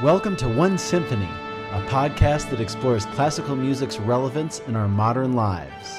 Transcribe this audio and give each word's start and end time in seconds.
Welcome 0.00 0.36
to 0.36 0.48
One 0.48 0.78
Symphony, 0.78 1.28
a 1.72 1.82
podcast 1.88 2.50
that 2.50 2.60
explores 2.60 3.04
classical 3.04 3.56
music's 3.56 3.98
relevance 3.98 4.60
in 4.68 4.76
our 4.76 4.86
modern 4.86 5.32
lives. 5.32 5.98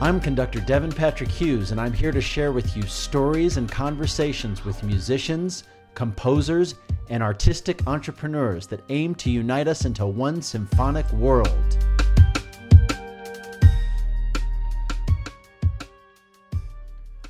I'm 0.00 0.20
conductor 0.20 0.60
Devin 0.60 0.92
Patrick 0.92 1.28
Hughes, 1.28 1.70
and 1.70 1.78
I'm 1.78 1.92
here 1.92 2.12
to 2.12 2.22
share 2.22 2.52
with 2.52 2.74
you 2.74 2.82
stories 2.84 3.58
and 3.58 3.70
conversations 3.70 4.64
with 4.64 4.82
musicians, 4.82 5.64
composers, 5.94 6.76
and 7.08 7.22
artistic 7.22 7.86
entrepreneurs 7.86 8.66
that 8.68 8.80
aim 8.88 9.14
to 9.16 9.30
unite 9.30 9.68
us 9.68 9.84
into 9.84 10.06
one 10.06 10.40
symphonic 10.42 11.10
world. 11.12 11.78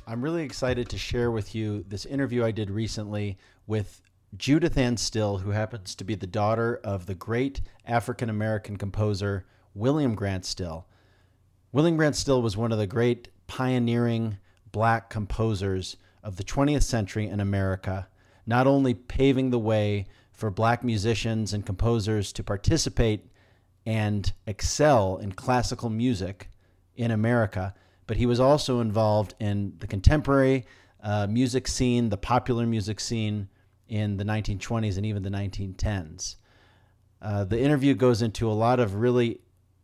I'm 0.07 0.21
really 0.21 0.43
excited 0.43 0.87
to 0.89 0.97
share 0.97 1.31
with 1.31 1.55
you 1.55 1.83
this 1.87 2.05
interview 2.05 2.45
I 2.45 2.51
did 2.51 2.69
recently 2.69 3.37
with 3.67 4.01
Judith 4.37 4.77
Ann 4.77 4.97
Still, 4.97 5.39
who 5.39 5.49
happens 5.49 5.95
to 5.95 6.03
be 6.03 6.15
the 6.15 6.27
daughter 6.27 6.79
of 6.83 7.05
the 7.05 7.15
great 7.15 7.61
African 7.85 8.29
American 8.29 8.77
composer 8.77 9.45
William 9.73 10.15
Grant 10.15 10.45
Still. 10.45 10.85
William 11.71 11.97
Grant 11.97 12.15
Still 12.15 12.41
was 12.41 12.55
one 12.55 12.71
of 12.71 12.77
the 12.77 12.87
great 12.87 13.29
pioneering 13.47 14.37
black 14.71 15.09
composers 15.09 15.97
of 16.23 16.37
the 16.37 16.43
20th 16.43 16.83
century 16.83 17.27
in 17.27 17.39
America, 17.39 18.07
not 18.45 18.67
only 18.67 18.93
paving 18.93 19.49
the 19.49 19.59
way 19.59 20.05
for 20.31 20.49
black 20.49 20.83
musicians 20.83 21.53
and 21.53 21.65
composers 21.65 22.33
to 22.33 22.43
participate 22.43 23.25
and 23.85 24.33
excel 24.45 25.17
in 25.17 25.31
classical 25.31 25.89
music 25.89 26.49
in 26.95 27.11
America, 27.11 27.73
but 28.07 28.17
he 28.17 28.25
was 28.25 28.39
also 28.39 28.79
involved 28.79 29.33
in 29.39 29.73
the 29.79 29.87
contemporary 29.87 30.65
uh, 31.03 31.27
music 31.27 31.67
scene, 31.67 32.09
the 32.09 32.17
popular 32.17 32.65
music 32.65 32.99
scene 32.99 33.47
in 33.87 34.17
the 34.17 34.23
1920s 34.23 34.97
and 34.97 35.05
even 35.05 35.23
the 35.23 35.29
1910s. 35.29 36.35
Uh, 37.21 37.43
the 37.43 37.59
interview 37.59 37.93
goes 37.93 38.21
into 38.21 38.49
a 38.49 38.53
lot 38.53 38.79
of 38.79 38.95
really 38.95 39.39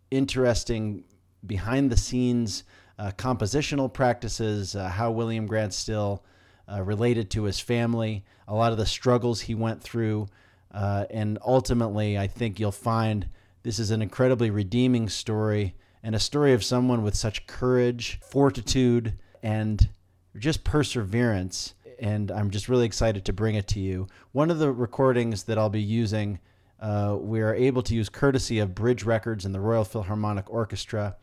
interesting 0.10 1.04
behind 1.46 1.92
the 1.92 1.98
scenes 1.98 2.64
uh, 3.00 3.12
compositional 3.18 3.92
practices, 3.92 4.76
uh, 4.76 4.88
how 4.90 5.10
William 5.10 5.48
Grant 5.48 5.74
Still 5.74 6.24
uh, 6.70 6.82
related 6.82 7.30
to 7.32 7.44
his 7.44 7.60
family, 7.60 8.24
a 8.48 8.56
lot 8.56 8.72
of 8.72 8.78
the 8.78 8.86
struggles 8.86 9.42
he 9.42 9.56
went 9.56 9.82
through. 9.82 10.28
Uh, 10.72 11.06
and 11.10 11.38
ultimately, 11.46 12.18
I 12.18 12.28
think 12.28 12.60
you'll 12.60 12.72
find 12.72 13.28
this 13.64 13.80
is 13.80 13.92
an 13.92 14.02
incredibly 14.02 14.50
redeeming 14.50 15.10
story 15.10 15.76
and 16.04 16.16
a 16.16 16.20
story 16.20 16.54
of 16.54 16.64
someone 16.64 17.04
with 17.04 17.16
such 17.16 17.46
courage, 17.46 18.20
fortitude, 18.22 19.14
and 19.44 19.90
just 20.38 20.64
perseverance. 20.64 21.76
And 22.00 22.32
I'm 22.32 22.50
just 22.50 22.70
really 22.70 22.86
excited 22.86 23.26
to 23.26 23.34
bring 23.34 23.56
it 23.56 23.68
to 23.70 23.80
you. 23.80 24.08
One 24.32 24.50
of 24.50 24.60
the 24.60 24.72
recordings 24.72 25.44
that 25.44 25.58
I'll 25.58 25.70
be 25.70 25.82
using, 25.82 26.40
uh, 26.80 27.18
we 27.20 27.42
are 27.42 27.54
able 27.54 27.84
to 27.84 27.94
use 27.94 28.10
courtesy 28.10 28.58
of 28.58 28.74
Bridge 28.74 29.04
Records 29.04 29.46
and 29.46 29.54
the 29.54 29.60
Royal 29.60 29.84
Philharmonic 29.84 30.50
Orchestra 30.50 31.16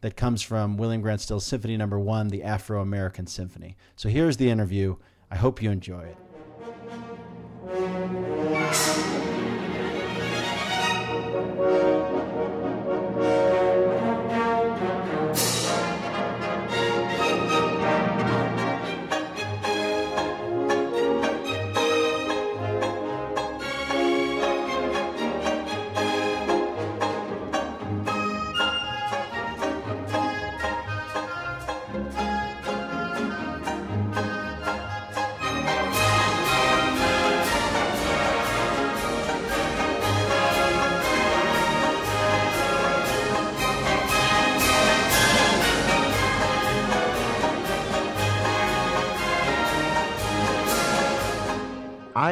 that 0.00 0.16
comes 0.16 0.42
from 0.42 0.76
William 0.76 1.02
Grant 1.02 1.20
Still's 1.20 1.44
Symphony 1.46 1.76
Number 1.76 1.98
One, 1.98 2.28
the 2.28 2.42
Afro 2.42 2.80
American 2.80 3.26
Symphony. 3.26 3.76
So 3.96 4.08
here's 4.08 4.36
the 4.36 4.50
interview. 4.50 4.96
I 5.30 5.36
hope 5.36 5.62
you 5.62 5.70
enjoy 5.70 6.04
it. 6.04 6.16
I 11.60 11.97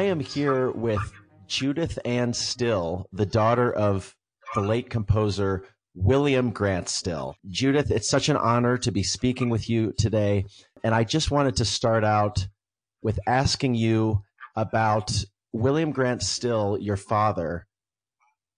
am 0.07 0.19
here 0.21 0.71
with 0.71 1.11
Judith 1.47 1.99
Ann 2.05 2.33
Still, 2.33 3.07
the 3.11 3.25
daughter 3.25 3.71
of 3.71 4.15
the 4.55 4.61
late 4.61 4.89
composer 4.89 5.65
William 5.95 6.51
Grant 6.51 6.87
Still. 6.87 7.35
Judith, 7.49 7.91
it's 7.91 8.09
such 8.09 8.29
an 8.29 8.37
honor 8.37 8.77
to 8.77 8.91
be 8.91 9.03
speaking 9.03 9.49
with 9.49 9.69
you 9.69 9.93
today. 9.97 10.45
And 10.83 10.95
I 10.95 11.03
just 11.03 11.29
wanted 11.29 11.57
to 11.57 11.65
start 11.65 12.05
out 12.05 12.47
with 13.01 13.19
asking 13.27 13.75
you 13.75 14.21
about 14.55 15.11
William 15.51 15.91
Grant 15.91 16.21
Still, 16.21 16.77
your 16.79 16.97
father, 16.97 17.65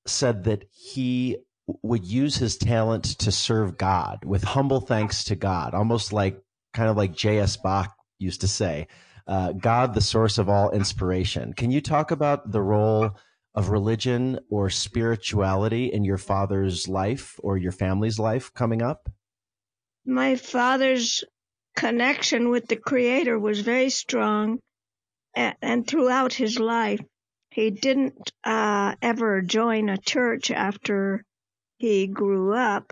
said 0.06 0.44
that 0.44 0.66
he 0.72 1.38
would 1.82 2.06
use 2.06 2.38
his 2.38 2.58
talent 2.58 3.06
to 3.06 3.32
serve 3.32 3.78
God 3.78 4.24
with 4.24 4.44
humble 4.44 4.82
thanks 4.82 5.24
to 5.26 5.36
God, 5.36 5.74
almost 5.74 6.14
like 6.14 6.40
kind 6.74 6.90
of 6.90 6.98
like 6.98 7.16
J.S. 7.16 7.58
Bach 7.58 7.92
used 8.20 8.42
to 8.42 8.48
say 8.48 8.88
uh, 9.30 9.52
God, 9.52 9.94
the 9.94 10.02
source 10.02 10.40
of 10.40 10.50
all 10.50 10.72
inspiration. 10.72 11.54
Can 11.54 11.70
you 11.70 11.82
talk 11.82 12.10
about 12.10 12.52
the 12.52 12.62
role 12.62 13.12
of 13.54 13.70
religion 13.70 14.40
or 14.50 14.72
spirituality 14.72 15.86
in 15.94 16.04
your 16.04 16.18
father's 16.18 16.88
life 16.88 17.40
or 17.44 17.56
your 17.56 17.72
family's 17.72 18.18
life 18.18 18.52
coming 18.56 18.82
up? 18.82 19.08
My 20.04 20.36
father's 20.36 21.24
connection 21.76 22.50
with 22.50 22.66
the 22.66 22.76
Creator 22.76 23.38
was 23.38 23.60
very 23.60 23.92
strong, 23.92 24.58
and, 25.36 25.56
and 25.62 25.88
throughout 25.88 26.34
his 26.34 26.60
life, 26.60 27.00
he 27.52 27.70
didn't 27.70 28.32
uh, 28.44 28.96
ever 29.00 29.42
join 29.44 29.90
a 29.90 29.98
church 30.00 30.50
after 30.50 31.24
he 31.78 32.08
grew 32.08 32.56
up 32.56 32.92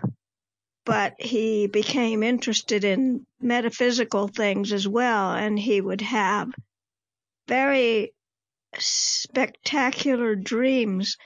but 0.88 1.12
he 1.18 1.66
became 1.66 2.22
interested 2.22 2.82
in 2.82 3.26
metaphysical 3.42 4.26
things 4.26 4.72
as 4.72 4.88
well, 4.88 5.32
and 5.32 5.58
he 5.58 5.82
would 5.82 6.00
have 6.00 6.50
very 7.46 8.14
spectacular 8.78 10.34
dreams 10.34 11.18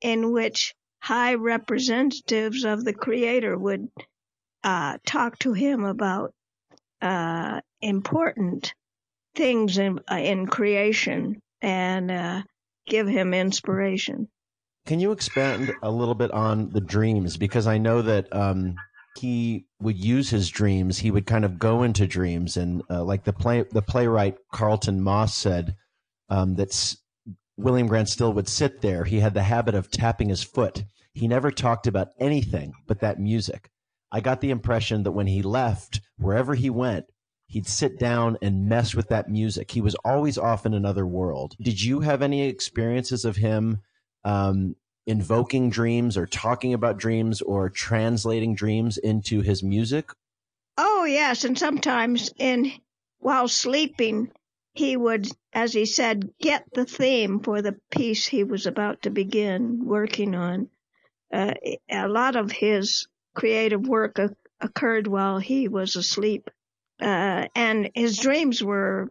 in 0.00 0.30
which 0.30 0.72
high 1.00 1.34
representatives 1.34 2.64
of 2.64 2.84
the 2.84 2.92
Creator 2.92 3.58
would 3.58 3.88
uh, 4.62 4.98
talk 5.04 5.36
to 5.40 5.52
him 5.52 5.84
about 5.84 6.32
uh, 7.02 7.60
important 7.82 8.72
things 9.34 9.78
in, 9.78 9.98
uh, 10.08 10.14
in 10.14 10.46
creation 10.46 11.42
and 11.60 12.08
uh, 12.08 12.42
give 12.86 13.08
him 13.08 13.34
inspiration. 13.34 14.28
Can 14.86 15.00
you 15.00 15.10
expand 15.10 15.72
a 15.82 15.90
little 15.90 16.14
bit 16.14 16.30
on 16.30 16.70
the 16.70 16.80
dreams? 16.80 17.36
Because 17.36 17.66
I 17.66 17.78
know 17.78 18.00
that 18.02 18.34
um, 18.34 18.76
he 19.18 19.66
would 19.80 19.96
use 19.96 20.30
his 20.30 20.48
dreams, 20.48 20.98
he 20.98 21.10
would 21.10 21.26
kind 21.26 21.44
of 21.44 21.58
go 21.58 21.82
into 21.82 22.06
dreams, 22.06 22.56
and 22.56 22.82
uh, 22.90 23.04
like 23.04 23.24
the 23.24 23.32
play, 23.32 23.64
the 23.70 23.82
playwright 23.82 24.36
Carlton 24.52 25.00
Moss 25.00 25.34
said 25.34 25.76
um, 26.28 26.54
that 26.56 26.96
William 27.56 27.86
Grant 27.86 28.08
Still 28.08 28.32
would 28.32 28.48
sit 28.48 28.80
there. 28.80 29.04
He 29.04 29.20
had 29.20 29.34
the 29.34 29.42
habit 29.42 29.74
of 29.74 29.90
tapping 29.90 30.28
his 30.28 30.42
foot. 30.42 30.84
He 31.12 31.28
never 31.28 31.50
talked 31.50 31.86
about 31.86 32.08
anything 32.18 32.72
but 32.86 33.00
that 33.00 33.18
music. 33.18 33.70
I 34.10 34.20
got 34.20 34.40
the 34.40 34.50
impression 34.50 35.02
that 35.02 35.12
when 35.12 35.26
he 35.26 35.42
left, 35.42 36.00
wherever 36.16 36.54
he 36.54 36.70
went, 36.70 37.06
he'd 37.46 37.66
sit 37.66 37.98
down 37.98 38.38
and 38.40 38.68
mess 38.68 38.94
with 38.94 39.08
that 39.08 39.28
music. 39.28 39.70
He 39.70 39.80
was 39.80 39.96
always 40.04 40.38
off 40.38 40.64
in 40.64 40.74
another 40.74 41.06
world. 41.06 41.56
Did 41.60 41.82
you 41.82 42.00
have 42.00 42.22
any 42.22 42.42
experiences 42.42 43.24
of 43.24 43.36
him 43.36 43.80
um, 44.24 44.76
invoking 45.08 45.70
dreams 45.70 46.16
or 46.16 46.26
talking 46.26 46.74
about 46.74 46.98
dreams 46.98 47.40
or 47.40 47.70
translating 47.70 48.54
dreams 48.54 48.98
into 48.98 49.40
his 49.40 49.62
music? 49.62 50.10
Oh, 50.76 51.04
yes. 51.04 51.44
And 51.44 51.58
sometimes 51.58 52.30
in 52.38 52.70
while 53.18 53.48
sleeping, 53.48 54.30
he 54.74 54.96
would, 54.96 55.26
as 55.52 55.72
he 55.72 55.86
said, 55.86 56.30
get 56.40 56.64
the 56.72 56.84
theme 56.84 57.40
for 57.40 57.62
the 57.62 57.76
piece 57.90 58.26
he 58.26 58.44
was 58.44 58.66
about 58.66 59.02
to 59.02 59.10
begin 59.10 59.84
working 59.84 60.34
on. 60.34 60.68
Uh, 61.32 61.54
a 61.90 62.06
lot 62.06 62.36
of 62.36 62.52
his 62.52 63.08
creative 63.34 63.88
work 63.88 64.18
occurred 64.60 65.06
while 65.06 65.38
he 65.38 65.68
was 65.68 65.96
asleep. 65.96 66.50
Uh, 67.00 67.46
and 67.54 67.90
his 67.94 68.18
dreams 68.18 68.62
were 68.62 69.10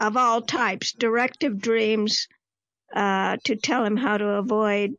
of 0.00 0.16
all 0.16 0.42
types, 0.42 0.92
directive 0.92 1.60
dreams, 1.60 2.26
uh, 2.94 3.36
to 3.44 3.56
tell 3.56 3.84
him 3.84 3.96
how 3.96 4.18
to 4.18 4.26
avoid 4.26 4.96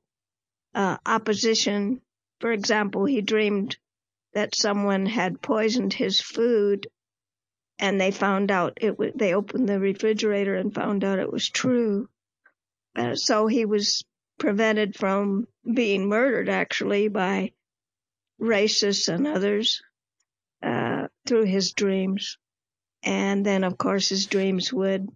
uh, 0.73 0.97
opposition. 1.05 2.01
For 2.39 2.51
example, 2.51 3.05
he 3.05 3.21
dreamed 3.21 3.77
that 4.33 4.55
someone 4.55 5.05
had 5.05 5.41
poisoned 5.41 5.93
his 5.93 6.19
food 6.19 6.87
and 7.79 7.99
they 7.99 8.11
found 8.11 8.51
out 8.51 8.77
it 8.81 8.97
was, 8.97 9.11
they 9.15 9.33
opened 9.33 9.67
the 9.67 9.79
refrigerator 9.79 10.55
and 10.55 10.73
found 10.73 11.03
out 11.03 11.19
it 11.19 11.31
was 11.31 11.49
true. 11.49 12.07
Uh, 12.95 13.15
so 13.15 13.47
he 13.47 13.65
was 13.65 14.03
prevented 14.39 14.95
from 14.95 15.47
being 15.73 16.07
murdered 16.07 16.49
actually 16.49 17.07
by 17.07 17.51
racists 18.39 19.07
and 19.07 19.27
others 19.27 19.81
uh, 20.61 21.07
through 21.25 21.45
his 21.45 21.73
dreams. 21.73 22.37
And 23.03 23.45
then, 23.45 23.63
of 23.63 23.77
course, 23.77 24.09
his 24.09 24.27
dreams 24.27 24.71
would 24.71 25.09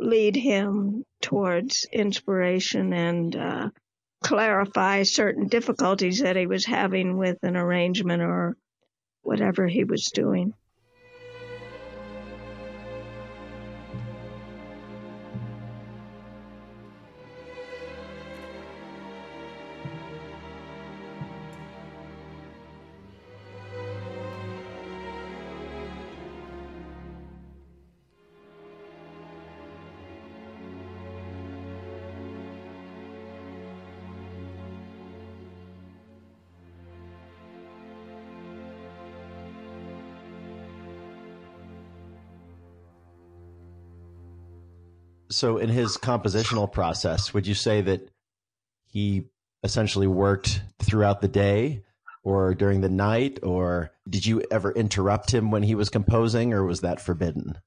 lead 0.00 0.34
him 0.34 1.04
towards 1.20 1.86
inspiration 1.92 2.92
and 2.92 3.36
uh, 3.36 3.70
clarify 4.22 5.02
certain 5.02 5.48
difficulties 5.48 6.20
that 6.20 6.36
he 6.36 6.46
was 6.46 6.64
having 6.64 7.16
with 7.18 7.38
an 7.42 7.56
arrangement 7.56 8.22
or 8.22 8.56
whatever 9.22 9.66
he 9.66 9.84
was 9.84 10.06
doing. 10.06 10.54
So, 45.42 45.56
in 45.56 45.70
his 45.70 45.96
compositional 45.96 46.70
process, 46.70 47.34
would 47.34 47.48
you 47.48 47.54
say 47.54 47.80
that 47.80 48.08
he 48.86 49.24
essentially 49.64 50.06
worked 50.06 50.62
throughout 50.80 51.20
the 51.20 51.26
day 51.26 51.82
or 52.22 52.54
during 52.54 52.80
the 52.80 52.88
night, 52.88 53.40
or 53.42 53.90
did 54.08 54.24
you 54.24 54.44
ever 54.52 54.70
interrupt 54.70 55.34
him 55.34 55.50
when 55.50 55.64
he 55.64 55.74
was 55.74 55.88
composing, 55.88 56.52
or 56.52 56.64
was 56.64 56.82
that 56.82 57.00
forbidden? 57.00 57.58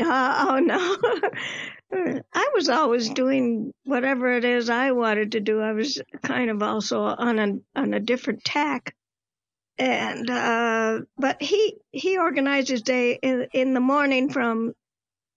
Uh, 0.00 0.46
oh 0.48 0.58
no. 0.58 2.22
I 2.34 2.50
was 2.54 2.68
always 2.68 3.08
doing 3.10 3.72
whatever 3.84 4.36
it 4.36 4.44
is 4.44 4.68
I 4.68 4.90
wanted 4.90 5.30
to 5.30 5.40
do. 5.40 5.60
I 5.60 5.70
was 5.70 6.02
kind 6.24 6.50
of 6.50 6.60
also 6.60 7.02
on 7.02 7.38
a 7.38 7.78
on 7.78 7.94
a 7.94 8.00
different 8.00 8.42
tack, 8.42 8.96
and 9.78 10.28
uh, 10.28 11.02
but 11.16 11.40
he 11.40 11.76
he 11.92 12.18
organized 12.18 12.66
his 12.66 12.82
day 12.82 13.12
in, 13.22 13.46
in 13.52 13.74
the 13.74 13.80
morning 13.80 14.28
from 14.28 14.74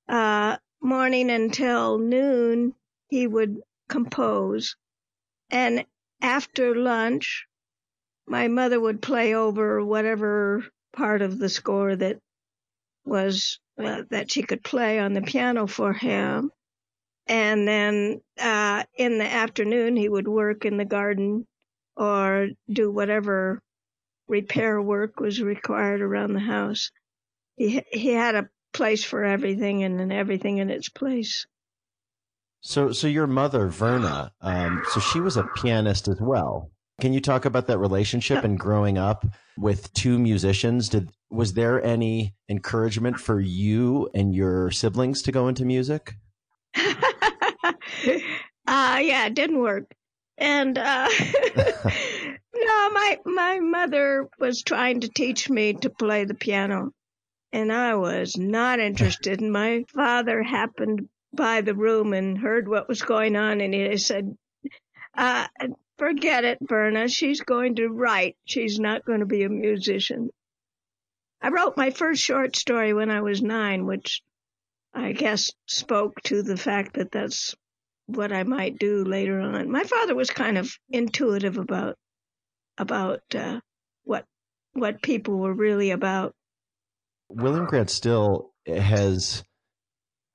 uh, 0.09 0.57
morning 0.83 1.29
until 1.31 1.97
noon, 1.97 2.73
he 3.09 3.27
would 3.27 3.61
compose. 3.89 4.75
And 5.49 5.85
after 6.21 6.75
lunch, 6.75 7.47
my 8.27 8.47
mother 8.47 8.79
would 8.79 9.01
play 9.01 9.33
over 9.33 9.83
whatever 9.83 10.65
part 10.93 11.21
of 11.21 11.39
the 11.39 11.49
score 11.49 11.95
that 11.95 12.19
was 13.05 13.59
uh, 13.77 14.03
that 14.09 14.31
she 14.31 14.43
could 14.43 14.63
play 14.63 14.99
on 14.99 15.13
the 15.13 15.21
piano 15.21 15.67
for 15.67 15.93
him. 15.93 16.51
And 17.27 17.67
then 17.67 18.21
uh, 18.39 18.83
in 18.95 19.17
the 19.17 19.25
afternoon, 19.25 19.95
he 19.95 20.09
would 20.09 20.27
work 20.27 20.65
in 20.65 20.77
the 20.77 20.85
garden 20.85 21.47
or 21.95 22.49
do 22.71 22.91
whatever 22.91 23.61
repair 24.27 24.81
work 24.81 25.19
was 25.19 25.41
required 25.41 26.01
around 26.01 26.33
the 26.33 26.39
house. 26.39 26.91
He 27.55 27.83
he 27.91 28.09
had 28.09 28.35
a 28.35 28.49
place 28.73 29.03
for 29.03 29.23
everything 29.23 29.83
and 29.83 29.99
then 29.99 30.11
everything 30.11 30.57
in 30.57 30.69
its 30.69 30.89
place. 30.89 31.45
So, 32.61 32.91
so 32.91 33.07
your 33.07 33.27
mother, 33.27 33.67
Verna, 33.67 34.31
um, 34.41 34.83
so 34.91 34.99
she 34.99 35.19
was 35.19 35.37
a 35.37 35.43
pianist 35.55 36.07
as 36.07 36.19
well. 36.19 36.71
Can 37.01 37.11
you 37.11 37.19
talk 37.19 37.45
about 37.45 37.67
that 37.67 37.79
relationship 37.79 38.43
and 38.43 38.57
growing 38.57 38.97
up 38.97 39.25
with 39.57 39.93
two 39.93 40.17
musicians? 40.19 40.89
Did 40.89 41.09
was 41.29 41.53
there 41.53 41.83
any 41.83 42.35
encouragement 42.47 43.19
for 43.19 43.39
you 43.39 44.09
and 44.13 44.33
your 44.33 44.71
siblings 44.71 45.23
to 45.23 45.31
go 45.31 45.47
into 45.47 45.65
music? 45.65 46.13
uh, 46.77 47.73
yeah, 48.65 49.25
it 49.25 49.33
didn't 49.33 49.59
work. 49.59 49.93
And 50.37 50.77
uh, 50.77 51.09
no, 51.55 52.89
my 52.91 53.19
my 53.25 53.59
mother 53.59 54.29
was 54.39 54.63
trying 54.63 55.01
to 55.01 55.09
teach 55.09 55.49
me 55.49 55.73
to 55.73 55.89
play 55.89 56.25
the 56.25 56.35
piano 56.35 56.91
and 57.53 57.71
I 57.71 57.95
was 57.95 58.35
not 58.35 58.79
interested. 58.79 59.39
And 59.39 59.53
my 59.53 59.85
father 59.93 60.41
happened 60.41 61.07
by 61.31 61.61
the 61.61 61.75
room 61.75 62.11
and 62.13 62.37
heard 62.37 62.67
what 62.67 62.89
was 62.89 63.03
going 63.03 63.35
on, 63.35 63.61
and 63.61 63.73
he 63.73 63.97
said, 63.97 64.35
uh, 65.15 65.47
"Forget 65.97 66.43
it, 66.43 66.57
Verna. 66.61 67.07
She's 67.07 67.41
going 67.41 67.75
to 67.75 67.87
write. 67.87 68.35
She's 68.45 68.79
not 68.79 69.05
going 69.05 69.19
to 69.19 69.25
be 69.25 69.43
a 69.43 69.49
musician." 69.49 70.29
I 71.41 71.49
wrote 71.49 71.77
my 71.77 71.91
first 71.91 72.23
short 72.23 72.55
story 72.55 72.93
when 72.93 73.11
I 73.11 73.21
was 73.21 73.41
nine, 73.41 73.85
which 73.85 74.21
I 74.93 75.11
guess 75.11 75.51
spoke 75.67 76.21
to 76.23 76.41
the 76.41 76.57
fact 76.57 76.95
that 76.95 77.11
that's 77.11 77.55
what 78.07 78.31
I 78.31 78.43
might 78.43 78.79
do 78.79 79.03
later 79.03 79.39
on. 79.39 79.69
My 79.69 79.83
father 79.83 80.15
was 80.15 80.29
kind 80.29 80.57
of 80.57 80.73
intuitive 80.89 81.57
about 81.57 81.97
about 82.77 83.21
uh, 83.35 83.59
what 84.03 84.25
what 84.73 85.03
people 85.03 85.37
were 85.37 85.53
really 85.53 85.91
about. 85.91 86.33
William 87.29 87.65
Grant 87.65 87.89
Still 87.89 88.51
has 88.67 89.43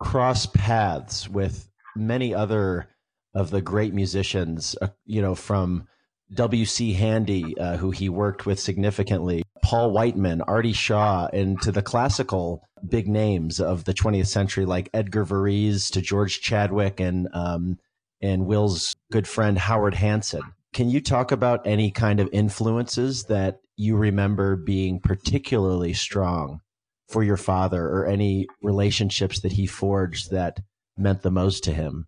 crossed 0.01 0.55
paths 0.55 1.29
with 1.29 1.69
many 1.97 2.35
other 2.35 2.89
of 3.35 3.51
the 3.51 3.63
great 3.63 3.95
musicians, 3.95 4.77
uh, 4.81 4.89
you 5.05 5.23
know, 5.23 5.35
from 5.35 5.87
W.C. 6.35 6.93
Handy, 6.93 7.57
uh, 7.59 7.77
who 7.77 7.91
he 7.91 8.09
worked 8.09 8.47
with 8.47 8.61
significantly, 8.61 9.43
Paul 9.63 9.93
Whiteman, 9.93 10.43
Artie 10.43 10.73
Shaw, 10.73 11.29
and 11.33 11.61
to 11.63 11.73
the 11.73 11.83
classical 11.83 12.63
big 12.87 13.09
names 13.09 13.61
of 13.61 13.85
the 13.85 13.95
20th 13.95 14.27
century, 14.27 14.65
like 14.65 14.91
Edgar 14.93 15.25
Varese 15.25 15.91
to 15.93 16.01
George 16.01 16.41
Chadwick 16.41 17.01
and 17.01 17.29
um, 17.33 17.79
and 18.21 18.47
Will's 18.47 18.97
good 19.13 19.29
friend 19.29 19.59
Howard 19.59 19.95
Hanson. 19.95 20.43
Can 20.73 20.91
you 20.91 21.01
talk 21.01 21.33
about 21.33 21.67
any 21.67 21.91
kind 21.91 22.21
of 22.21 22.29
influences 22.33 23.25
that 23.25 23.61
you 23.77 23.97
remember 23.97 24.57
being 24.57 25.01
particularly 25.01 25.93
strong 25.93 26.61
for 27.09 27.23
your 27.23 27.37
father 27.37 27.83
or 27.83 28.07
any 28.07 28.47
relationships 28.63 29.41
that 29.41 29.53
he 29.53 29.67
forged 29.67 30.31
that 30.31 30.61
meant 30.97 31.23
the 31.23 31.31
most 31.31 31.65
to 31.65 31.73
him? 31.73 32.07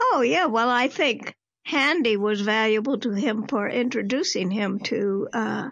Oh, 0.00 0.22
yeah. 0.22 0.46
Well, 0.46 0.70
I 0.70 0.88
think 0.88 1.34
Handy 1.64 2.16
was 2.16 2.40
valuable 2.40 2.98
to 2.98 3.12
him 3.12 3.46
for 3.46 3.68
introducing 3.68 4.50
him 4.50 4.80
to 4.80 5.28
uh, 5.32 5.70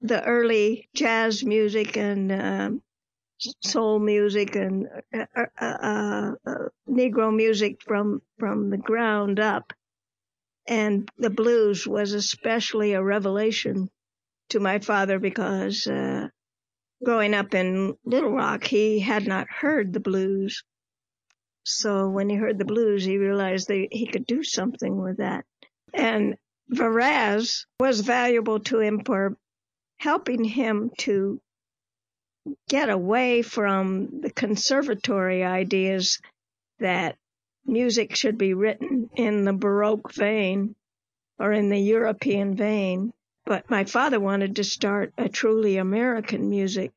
the 0.00 0.24
early 0.24 0.88
jazz 0.94 1.44
music 1.44 1.96
and 1.96 2.32
uh, 2.32 2.70
soul 3.62 3.98
music 3.98 4.56
and 4.56 4.88
uh, 5.14 5.26
uh, 5.36 5.44
uh, 5.60 6.32
uh, 6.46 6.54
Negro 6.88 7.34
music 7.34 7.82
from 7.82 8.22
from 8.38 8.70
the 8.70 8.78
ground 8.78 9.38
up. 9.38 9.72
And 10.66 11.10
the 11.16 11.30
blues 11.30 11.86
was 11.86 12.12
especially 12.12 12.92
a 12.92 13.02
revelation 13.02 13.88
to 14.50 14.60
my 14.60 14.78
father 14.80 15.18
because 15.18 15.88
growing 17.02 17.34
up 17.34 17.54
in 17.54 17.96
Little 18.04 18.30
Rock, 18.30 18.64
he 18.64 19.00
had 19.00 19.26
not 19.26 19.48
heard 19.48 19.92
the 19.92 20.00
blues. 20.00 20.62
So 21.64 22.08
when 22.08 22.28
he 22.28 22.36
heard 22.36 22.58
the 22.58 22.64
blues, 22.64 23.04
he 23.04 23.18
realized 23.18 23.68
that 23.68 23.88
he 23.90 24.06
could 24.06 24.26
do 24.26 24.42
something 24.42 25.00
with 25.00 25.18
that. 25.18 25.44
And 25.92 26.36
Varese 26.72 27.66
was 27.80 28.00
valuable 28.00 28.60
to 28.60 28.80
him 28.80 29.02
for 29.04 29.36
helping 29.98 30.44
him 30.44 30.90
to 30.98 31.40
get 32.68 32.88
away 32.88 33.42
from 33.42 34.20
the 34.20 34.30
conservatory 34.30 35.44
ideas 35.44 36.18
that 36.78 37.16
music 37.66 38.14
should 38.14 38.38
be 38.38 38.54
written 38.54 39.10
in 39.16 39.44
the 39.44 39.52
Baroque 39.52 40.12
vein 40.12 40.74
or 41.38 41.52
in 41.52 41.68
the 41.68 41.78
European 41.78 42.56
vein 42.56 43.12
but 43.48 43.70
my 43.70 43.84
father 43.84 44.20
wanted 44.20 44.56
to 44.56 44.64
start 44.64 45.14
a 45.16 45.26
truly 45.26 45.78
American 45.78 46.50
music. 46.50 46.92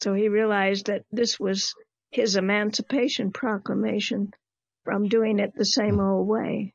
So 0.00 0.12
he 0.12 0.28
realized 0.28 0.86
that 0.86 1.04
this 1.12 1.38
was 1.38 1.72
his 2.10 2.34
emancipation 2.34 3.30
proclamation 3.30 4.32
from 4.84 5.08
doing 5.08 5.38
it 5.38 5.54
the 5.54 5.64
same 5.64 6.00
old 6.00 6.26
way. 6.26 6.74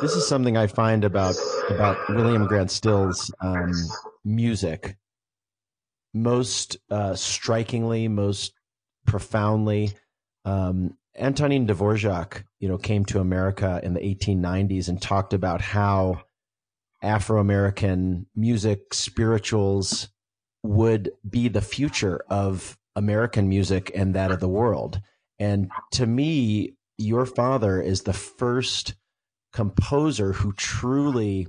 This 0.00 0.16
is 0.16 0.26
something 0.26 0.56
I 0.56 0.66
find 0.66 1.04
about 1.04 1.36
about 1.70 2.08
William 2.08 2.46
Grant 2.46 2.72
Still's 2.72 3.32
um, 3.40 3.72
music. 4.24 4.96
Most 6.12 6.78
uh, 6.90 7.14
strikingly, 7.14 8.08
most 8.08 8.52
profoundly, 9.06 9.92
um, 10.44 10.96
Antonin 11.16 11.68
Dvorak, 11.68 12.42
you 12.58 12.66
know, 12.66 12.78
came 12.78 13.04
to 13.06 13.20
America 13.20 13.80
in 13.84 13.94
the 13.94 14.00
1890s 14.00 14.88
and 14.88 15.00
talked 15.00 15.34
about 15.34 15.60
how 15.60 16.23
Afro 17.04 17.40
American 17.40 18.26
music, 18.34 18.94
spirituals 18.94 20.08
would 20.62 21.10
be 21.28 21.48
the 21.48 21.60
future 21.60 22.24
of 22.28 22.76
American 22.96 23.48
music 23.48 23.90
and 23.94 24.14
that 24.14 24.30
of 24.30 24.40
the 24.40 24.48
world. 24.48 25.00
And 25.38 25.70
to 25.92 26.06
me, 26.06 26.76
your 26.96 27.26
father 27.26 27.80
is 27.80 28.02
the 28.02 28.12
first 28.12 28.94
composer 29.52 30.32
who 30.32 30.52
truly 30.52 31.48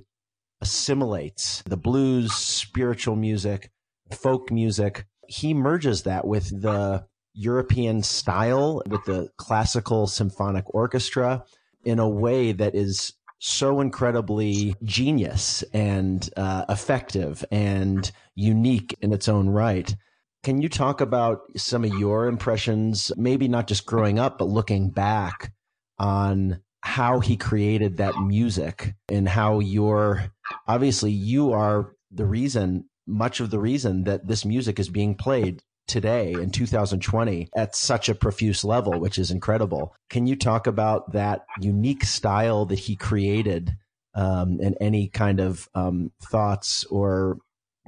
assimilates 0.60 1.62
the 1.66 1.76
blues, 1.76 2.32
spiritual 2.32 3.16
music, 3.16 3.70
folk 4.10 4.50
music. 4.50 5.06
He 5.28 5.54
merges 5.54 6.02
that 6.02 6.26
with 6.26 6.62
the 6.62 7.06
European 7.34 8.02
style, 8.02 8.82
with 8.86 9.04
the 9.04 9.30
classical 9.36 10.06
symphonic 10.06 10.64
orchestra 10.74 11.44
in 11.84 11.98
a 11.98 12.08
way 12.08 12.52
that 12.52 12.74
is 12.74 13.12
so 13.38 13.80
incredibly 13.80 14.74
genius 14.82 15.62
and 15.72 16.28
uh, 16.36 16.64
effective 16.68 17.44
and 17.50 18.10
unique 18.34 18.96
in 19.00 19.12
its 19.12 19.28
own 19.28 19.48
right. 19.48 19.94
Can 20.42 20.62
you 20.62 20.68
talk 20.68 21.00
about 21.00 21.40
some 21.56 21.84
of 21.84 21.92
your 21.98 22.26
impressions, 22.26 23.12
maybe 23.16 23.48
not 23.48 23.66
just 23.66 23.86
growing 23.86 24.18
up, 24.18 24.38
but 24.38 24.48
looking 24.48 24.90
back 24.90 25.52
on 25.98 26.60
how 26.82 27.20
he 27.20 27.36
created 27.36 27.96
that 27.96 28.16
music 28.20 28.94
and 29.08 29.28
how 29.28 29.58
you're 29.58 30.30
obviously 30.68 31.10
you 31.10 31.52
are 31.52 31.94
the 32.12 32.24
reason, 32.24 32.88
much 33.06 33.40
of 33.40 33.50
the 33.50 33.58
reason 33.58 34.04
that 34.04 34.28
this 34.28 34.44
music 34.44 34.78
is 34.78 34.88
being 34.88 35.16
played 35.16 35.62
today 35.86 36.32
in 36.32 36.50
2020 36.50 37.48
at 37.56 37.76
such 37.76 38.08
a 38.08 38.14
profuse 38.14 38.64
level, 38.64 38.98
which 38.98 39.18
is 39.18 39.30
incredible. 39.30 39.94
Can 40.10 40.26
you 40.26 40.36
talk 40.36 40.66
about 40.66 41.12
that 41.12 41.46
unique 41.60 42.04
style 42.04 42.66
that 42.66 42.78
he 42.78 42.96
created 42.96 43.76
um, 44.14 44.58
and 44.62 44.76
any 44.80 45.08
kind 45.08 45.40
of 45.40 45.68
um, 45.74 46.10
thoughts 46.30 46.84
or 46.84 47.38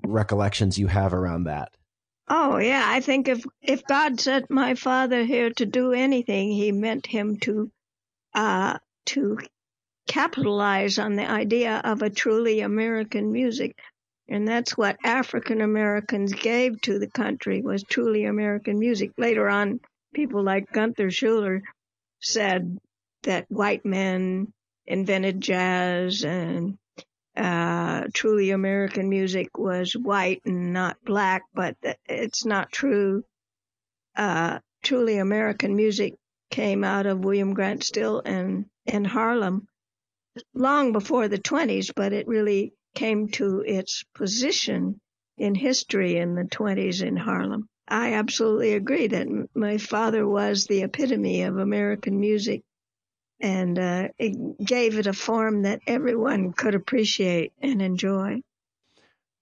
recollections 0.05 0.78
you 0.78 0.87
have 0.87 1.12
around 1.14 1.45
that? 1.45 1.73
Oh 2.28 2.59
yeah, 2.59 2.85
I 2.87 3.00
think 3.00 3.26
if 3.26 3.43
if 3.62 3.83
God 3.87 4.21
sent 4.21 4.50
my 4.50 4.75
father 4.75 5.25
here 5.25 5.50
to 5.50 5.64
do 5.64 5.93
anything, 5.93 6.50
He 6.50 6.73
meant 6.73 7.07
him 7.07 7.38
to 7.38 7.71
uh, 8.35 8.78
to 9.07 9.38
capitalize 10.07 10.99
on 10.99 11.17
the 11.17 11.28
idea 11.28 11.81
of 11.85 12.02
a 12.02 12.11
truly 12.11 12.61
American 12.61 13.33
music, 13.33 13.78
and 14.28 14.47
that's 14.47 14.76
what 14.76 14.99
African 15.04 15.61
Americans 15.61 16.32
gave 16.32 16.80
to 16.82 16.99
the 16.99 17.06
country 17.08 17.62
was 17.62 17.82
truly 17.82 18.25
American 18.25 18.78
music. 18.78 19.12
Later 19.16 19.49
on, 19.49 19.80
people 20.14 20.42
like 20.42 20.73
Gunther 20.73 21.08
Schuller 21.08 21.62
said 22.20 22.78
that 23.23 23.47
white 23.49 23.87
men 23.87 24.52
invented 24.87 25.40
jazz 25.40 26.25
and 26.25 26.76
uh, 27.37 28.04
truly 28.12 28.50
American 28.50 29.08
music 29.08 29.56
was 29.56 29.94
white 29.94 30.42
and 30.44 30.73
not 30.73 30.97
black, 31.04 31.44
but 31.54 31.76
it's 32.06 32.44
not 32.44 32.70
true. 32.70 33.25
Uh, 34.16 34.58
truly 34.82 35.18
American 35.18 35.76
music 35.76 36.14
came 36.50 36.85
out 36.85 37.06
of 37.06 37.25
William 37.25 37.54
Grant 37.54 37.85
Still 37.85 38.20
and, 38.25 38.66
and 38.87 39.06
Harlem 39.06 39.68
long 40.54 40.92
before 40.92 41.28
the 41.28 41.38
20s, 41.38 41.92
but 41.94 42.12
it 42.12 42.26
really 42.26 42.73
came 42.99 43.28
to 43.28 43.61
its 43.61 44.02
position 44.17 45.00
in 45.37 45.55
history 45.55 46.17
in 46.17 46.35
the 46.35 46.43
20s 46.43 47.00
in 47.00 47.17
Harlem. 47.17 47.69
I 47.87 48.14
absolutely 48.14 48.75
agree 48.75 49.07
that 49.07 49.28
my 49.55 49.78
father 49.78 50.26
was 50.26 50.64
the 50.64 50.83
epitome 50.83 51.43
of 51.43 51.59
American 51.59 52.19
music 52.19 52.62
and 53.40 53.78
uh, 53.78 54.09
it 54.19 54.35
gave 54.59 54.99
it 54.99 55.07
a 55.07 55.12
form 55.12 55.62
that 55.62 55.81
everyone 55.87 56.52
could 56.52 56.75
appreciate 56.75 57.52
and 57.62 57.81
enjoy. 57.81 58.43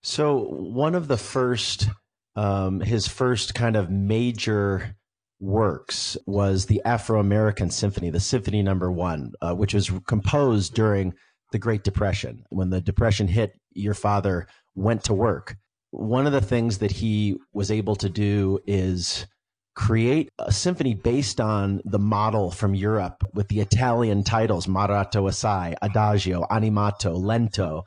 So, 0.02 0.36
one 0.36 0.94
of 0.94 1.08
the 1.08 1.16
first, 1.16 1.88
um, 2.36 2.80
his 2.80 3.08
first 3.08 3.54
kind 3.54 3.74
of 3.74 3.90
major 3.90 4.96
works 5.40 6.18
was 6.26 6.66
the 6.66 6.82
Afro 6.84 7.20
American 7.20 7.70
Symphony, 7.70 8.10
the 8.10 8.20
Symphony 8.20 8.62
Number 8.62 8.92
One, 8.92 9.32
uh, 9.40 9.54
which 9.54 9.72
was 9.72 9.90
composed 10.06 10.74
during 10.74 11.14
the 11.52 11.58
Great 11.58 11.84
Depression. 11.84 12.44
When 12.50 12.70
the 12.70 12.80
Depression 12.80 13.28
hit, 13.28 13.52
your 13.72 13.94
father 13.94 14.46
went 14.74 15.04
to 15.04 15.14
work. 15.14 15.56
One 15.90 16.26
of 16.26 16.32
the 16.32 16.40
things 16.40 16.78
that 16.78 16.90
he 16.90 17.36
was 17.52 17.70
able 17.70 17.96
to 17.96 18.08
do 18.08 18.58
is 18.66 19.26
create 19.74 20.30
a 20.38 20.50
symphony 20.50 20.94
based 20.94 21.40
on 21.40 21.80
the 21.84 21.98
model 21.98 22.50
from 22.50 22.74
Europe 22.74 23.22
with 23.34 23.48
the 23.48 23.60
Italian 23.60 24.24
titles 24.24 24.66
Moderato 24.66 25.28
Assai, 25.28 25.74
Adagio, 25.82 26.42
Animato, 26.50 27.16
Lento. 27.16 27.84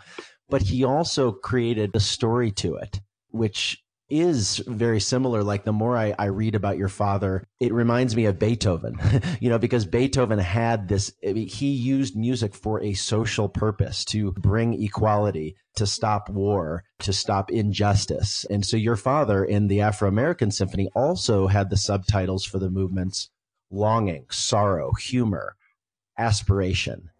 But 0.50 0.62
he 0.63 0.84
also 0.84 1.32
created 1.32 1.96
a 1.96 2.00
story 2.00 2.51
to 2.54 2.75
it, 2.75 3.01
which 3.30 3.84
is 4.10 4.58
very 4.68 5.00
similar. 5.00 5.44
Like 5.44 5.63
the 5.63 5.74
more 5.74 5.98
I, 5.98 6.16
I 6.18 6.25
read 6.25 6.56
about 6.56 6.78
your 6.78 6.88
father, 6.88 7.46
it 7.60 7.74
reminds 7.74 8.16
me 8.16 8.25
of 8.25 8.39
Beethoven, 8.39 8.98
you 9.39 9.50
know, 9.50 9.60
because 9.60 9.86
Beethoven 9.86 10.39
had 10.39 10.88
this, 10.88 11.13
he 11.22 11.72
used 11.72 12.16
music 12.16 12.56
for 12.56 12.82
a 12.82 12.94
social 12.94 13.50
purpose 13.50 14.04
to 14.06 14.32
bring 14.34 14.82
equality, 14.82 15.56
to 15.75 15.86
stop 15.86 16.30
war, 16.30 16.84
to 17.00 17.13
stop 17.13 17.51
injustice. 17.51 18.46
And 18.50 18.66
so 18.66 18.78
your 18.78 18.96
father 18.96 19.46
in 19.46 19.68
the 19.68 19.82
Afro 19.82 20.08
American 20.08 20.51
Symphony 20.51 20.89
also 20.96 21.48
had 21.48 21.70
the 21.70 21.78
subtitles 21.78 22.46
for 22.46 22.60
the 22.60 22.70
movements 22.70 23.30
longing, 23.72 24.25
sorrow, 24.30 24.94
humor, 24.94 25.56
aspiration. 26.18 27.12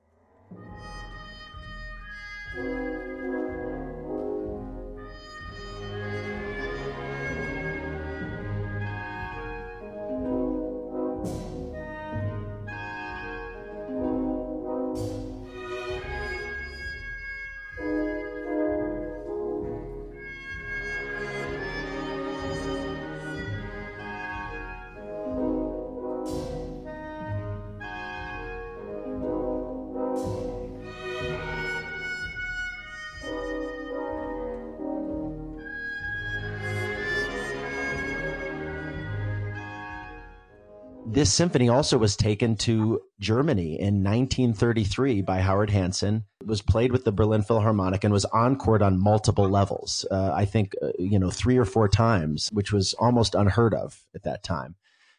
This 41.20 41.34
symphony 41.34 41.68
also 41.68 41.98
was 41.98 42.16
taken 42.16 42.56
to 42.56 43.02
Germany 43.20 43.78
in 43.78 44.06
1933 44.06 45.22
by 45.22 45.42
Howard 45.42 45.70
Hanson. 45.70 46.24
It 46.40 46.48
was 46.48 46.62
played 46.62 46.94
with 46.94 47.04
the 47.04 47.12
Berlin 47.12 47.42
Philharmonic 47.42 48.06
and 48.06 48.14
was 48.14 48.26
encored 48.34 48.82
on 48.82 49.04
multiple 49.04 49.50
levels. 49.50 50.06
Uh, 50.10 50.32
I 50.34 50.46
think, 50.46 50.76
uh, 50.82 50.92
you 50.98 51.20
know, 51.20 51.30
three 51.30 51.58
or 51.58 51.66
four 51.66 51.90
times, 51.90 52.48
which 52.54 52.72
was 52.72 52.94
almost 52.94 53.36
unheard 53.36 53.74
of 53.74 54.02
at 54.16 54.24
that 54.24 54.44
time. 54.44 54.76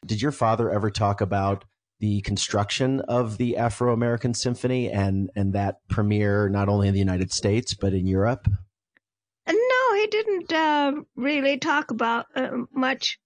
Did 0.07 0.23
your 0.23 0.33
father 0.33 0.71
ever 0.71 0.91
talk 0.91 1.21
about 1.21 1.67
the 1.99 2.23
construction 2.23 3.01
of 3.01 3.37
the 3.37 3.59
Afro 3.59 3.93
American 3.93 4.33
Symphony 4.33 4.91
and, 4.91 5.29
and 5.37 5.53
that 5.53 5.87
premiere 5.91 6.49
not 6.49 6.71
only 6.71 6.89
in 6.89 6.95
the 6.95 6.99
United 6.99 7.31
States, 7.31 7.75
but 7.75 7.93
in 7.93 8.07
Europe? 8.07 8.49
No, 9.47 9.95
he 9.97 10.07
didn't 10.07 10.51
uh, 10.51 10.93
really 11.15 11.59
talk 11.59 11.91
about 11.91 12.25
uh, 12.35 12.53
much 12.73 13.19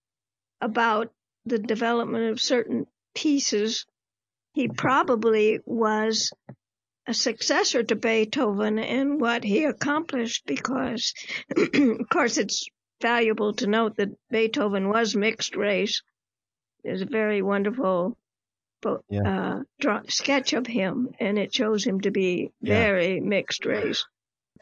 about 0.61 1.13
the 1.47 1.59
development 1.59 2.31
of 2.31 2.41
certain 2.41 2.87
pieces, 3.15 3.87
he 4.53 4.69
probably 4.69 5.61
was 5.65 6.33
a 7.07 7.15
successor 7.15 7.83
to 7.83 7.97
Beethoven 7.97 8.79
in 8.79 9.19
what 9.19 9.45
he 9.45 9.65
accomplished 9.65 10.45
because, 10.47 11.13
of 11.57 12.09
course, 12.09 12.39
it's 12.39 12.67
valuable 13.03 13.53
to 13.55 13.67
note 13.67 13.97
that 13.97 14.17
Beethoven 14.31 14.89
was 14.89 15.15
mixed 15.15 15.57
race. 15.57 16.03
There's 16.83 17.03
a 17.03 17.07
very 17.07 17.43
wonderful 17.43 18.17
yeah. 19.09 19.21
uh, 19.27 19.63
draw, 19.81 20.03
sketch 20.09 20.53
of 20.53 20.67
him, 20.67 21.11
and 21.21 21.39
it 21.39 21.55
shows 21.55 21.85
him 21.85 22.01
to 22.03 22.11
be 22.11 22.51
very 22.63 23.17
yeah. 23.17 23.21
mixed 23.21 23.67
race. 23.67 24.05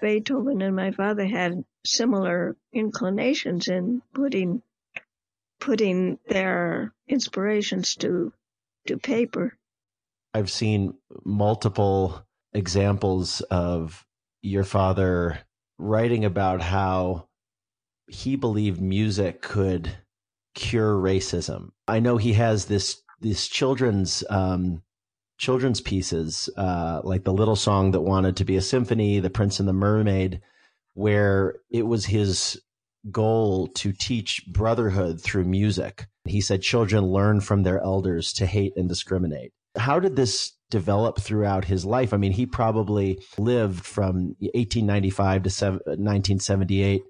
Beethoven 0.00 0.62
and 0.62 0.74
my 0.74 0.90
father 0.90 1.26
had 1.26 1.64
similar 1.84 2.56
inclinations 2.72 3.68
in 3.68 4.02
putting 4.14 4.62
putting 5.62 6.18
their 6.28 6.92
inspirations 7.06 7.94
to 7.94 8.32
to 8.84 8.98
paper. 8.98 9.56
I've 10.34 10.50
seen 10.50 10.94
multiple 11.24 12.26
examples 12.52 13.42
of 13.42 14.04
your 14.42 14.64
father 14.64 15.38
writing 15.78 16.24
about 16.24 16.60
how 16.60 17.28
he 18.08 18.34
believed 18.34 18.80
music 18.80 19.40
could 19.40 19.96
cure 20.56 20.96
racism. 20.96 21.70
I 21.86 22.00
know 22.00 22.16
he 22.16 22.32
has 22.32 22.64
this 22.64 23.00
these 23.20 23.46
children's 23.46 24.24
um, 24.28 24.82
children's 25.38 25.80
pieces, 25.80 26.50
uh, 26.56 27.02
like 27.04 27.22
the 27.22 27.32
little 27.32 27.54
song 27.54 27.92
that 27.92 28.00
wanted 28.00 28.36
to 28.38 28.44
be 28.44 28.56
a 28.56 28.60
symphony, 28.60 29.20
The 29.20 29.30
Prince 29.30 29.60
and 29.60 29.68
the 29.68 29.72
Mermaid, 29.72 30.40
where 30.94 31.54
it 31.70 31.86
was 31.86 32.06
his 32.06 32.60
goal 33.10 33.68
to 33.68 33.92
teach 33.92 34.42
brotherhood 34.46 35.20
through 35.20 35.44
music. 35.44 36.06
He 36.24 36.40
said 36.40 36.62
children 36.62 37.04
learn 37.04 37.40
from 37.40 37.62
their 37.62 37.80
elders 37.80 38.32
to 38.34 38.46
hate 38.46 38.72
and 38.76 38.88
discriminate. 38.88 39.52
How 39.76 39.98
did 39.98 40.16
this 40.16 40.52
develop 40.70 41.20
throughout 41.20 41.64
his 41.64 41.84
life? 41.84 42.14
I 42.14 42.16
mean, 42.16 42.32
he 42.32 42.46
probably 42.46 43.18
lived 43.38 43.84
from 43.84 44.36
1895 44.40 45.42
to 45.42 45.48
1978 45.48 47.02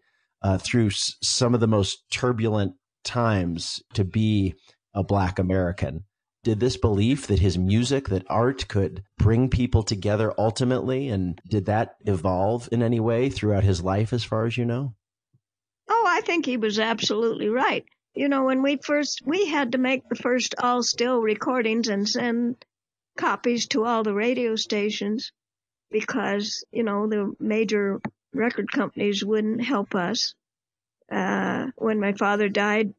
uh, 0.43 0.59
through 0.59 0.87
s- 0.87 1.15
some 1.23 1.55
of 1.55 1.61
the 1.61 1.69
most 1.69 2.05
turbulent 2.11 2.75
times 3.05 3.83
to 3.95 4.05
be 4.05 4.55
a 4.95 5.03
Black 5.03 5.39
American. 5.39 6.05
Did 6.45 6.59
this 6.59 6.77
belief 6.77 7.29
that 7.29 7.39
his 7.39 7.57
music, 7.57 8.09
that 8.09 8.27
art 8.29 8.67
could 8.67 9.05
bring 9.19 9.49
people 9.49 9.85
together 9.85 10.33
ultimately, 10.37 11.09
and 11.09 11.41
did 11.49 11.67
that 11.67 11.95
evolve 12.05 12.69
in 12.73 12.83
any 12.83 12.99
way 12.99 13.31
throughout 13.31 13.63
his 13.63 13.83
life, 13.83 14.13
as 14.13 14.25
far 14.25 14.47
as 14.47 14.57
you 14.59 14.65
know? 14.65 14.95
I 16.13 16.21
think 16.21 16.45
he 16.45 16.59
was 16.59 16.79
absolutely 16.79 17.49
right. 17.49 17.87
You 18.15 18.29
know, 18.29 18.45
when 18.45 18.63
we 18.63 18.77
first, 18.77 19.23
we 19.25 19.47
had 19.47 19.73
to 19.73 19.79
make 19.79 20.07
the 20.07 20.15
first 20.15 20.55
all 20.59 20.83
still 20.83 21.23
recordings 21.23 21.89
and 21.89 22.07
send 22.07 22.63
copies 23.17 23.67
to 23.69 23.87
all 23.87 24.03
the 24.03 24.13
radio 24.13 24.55
stations 24.55 25.33
because, 25.91 26.65
you 26.71 26.83
know, 26.83 27.07
the 27.07 27.35
major 27.41 27.99
record 28.35 28.71
companies 28.71 29.25
wouldn't 29.25 29.65
help 29.65 29.95
us. 29.95 30.35
Uh, 31.11 31.69
when 31.77 31.99
my 31.99 32.13
father 32.13 32.51
died, 32.51 32.93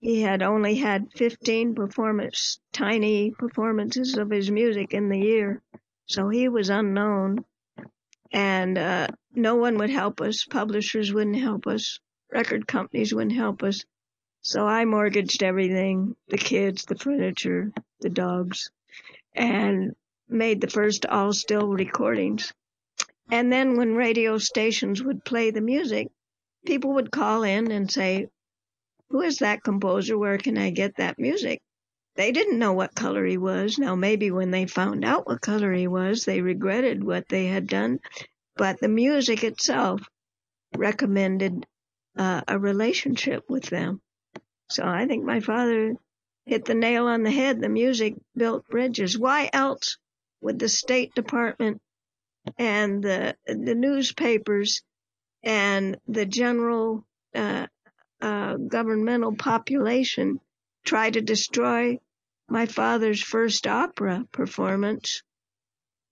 he 0.00 0.22
had 0.22 0.42
only 0.42 0.76
had 0.76 1.12
15 1.16 1.74
performance, 1.74 2.60
tiny 2.72 3.30
performances 3.30 4.16
of 4.16 4.30
his 4.30 4.50
music 4.50 4.94
in 4.94 5.10
the 5.10 5.20
year. 5.20 5.60
So 6.06 6.30
he 6.30 6.48
was 6.48 6.70
unknown 6.70 7.44
and, 8.32 8.78
uh, 8.78 9.08
no 9.34 9.56
one 9.56 9.76
would 9.76 9.90
help 9.90 10.22
us. 10.22 10.46
Publishers 10.46 11.12
wouldn't 11.12 11.36
help 11.36 11.66
us. 11.66 12.00
Record 12.34 12.66
companies 12.66 13.14
wouldn't 13.14 13.36
help 13.36 13.62
us. 13.62 13.84
So 14.42 14.66
I 14.66 14.84
mortgaged 14.84 15.44
everything, 15.44 16.16
the 16.28 16.36
kids, 16.36 16.84
the 16.84 16.96
furniture, 16.96 17.72
the 18.00 18.10
dogs, 18.10 18.70
and 19.34 19.94
made 20.28 20.60
the 20.60 20.68
first 20.68 21.06
all 21.06 21.32
still 21.32 21.68
recordings. 21.68 22.52
And 23.30 23.52
then 23.52 23.76
when 23.76 23.94
radio 23.94 24.36
stations 24.38 25.02
would 25.02 25.24
play 25.24 25.50
the 25.50 25.60
music, 25.60 26.08
people 26.66 26.94
would 26.94 27.12
call 27.12 27.44
in 27.44 27.70
and 27.70 27.90
say, 27.90 28.26
who 29.10 29.22
is 29.22 29.38
that 29.38 29.62
composer? 29.62 30.18
Where 30.18 30.38
can 30.38 30.58
I 30.58 30.70
get 30.70 30.96
that 30.96 31.20
music? 31.20 31.60
They 32.16 32.32
didn't 32.32 32.58
know 32.58 32.72
what 32.72 32.96
color 32.96 33.24
he 33.24 33.38
was. 33.38 33.78
Now, 33.78 33.94
maybe 33.94 34.30
when 34.32 34.50
they 34.50 34.66
found 34.66 35.04
out 35.04 35.26
what 35.26 35.40
color 35.40 35.72
he 35.72 35.86
was, 35.86 36.24
they 36.24 36.40
regretted 36.40 37.02
what 37.04 37.28
they 37.28 37.46
had 37.46 37.68
done. 37.68 38.00
But 38.56 38.80
the 38.80 38.88
music 38.88 39.44
itself 39.44 40.02
recommended 40.76 41.64
uh, 42.16 42.42
a 42.46 42.58
relationship 42.58 43.44
with 43.48 43.64
them. 43.64 44.00
So 44.70 44.84
I 44.84 45.06
think 45.06 45.24
my 45.24 45.40
father 45.40 45.94
hit 46.46 46.64
the 46.64 46.74
nail 46.74 47.06
on 47.06 47.22
the 47.22 47.30
head. 47.30 47.60
The 47.60 47.68
music 47.68 48.14
built 48.36 48.66
bridges. 48.68 49.18
Why 49.18 49.50
else 49.52 49.98
would 50.40 50.58
the 50.58 50.68
State 50.68 51.14
Department 51.14 51.80
and 52.58 53.02
the 53.02 53.36
the 53.46 53.74
newspapers 53.74 54.82
and 55.42 55.98
the 56.06 56.26
general 56.26 57.06
uh, 57.34 57.66
uh, 58.20 58.56
governmental 58.56 59.34
population 59.34 60.40
try 60.84 61.10
to 61.10 61.20
destroy 61.20 61.98
my 62.48 62.66
father's 62.66 63.22
first 63.22 63.66
opera 63.66 64.24
performance? 64.32 65.22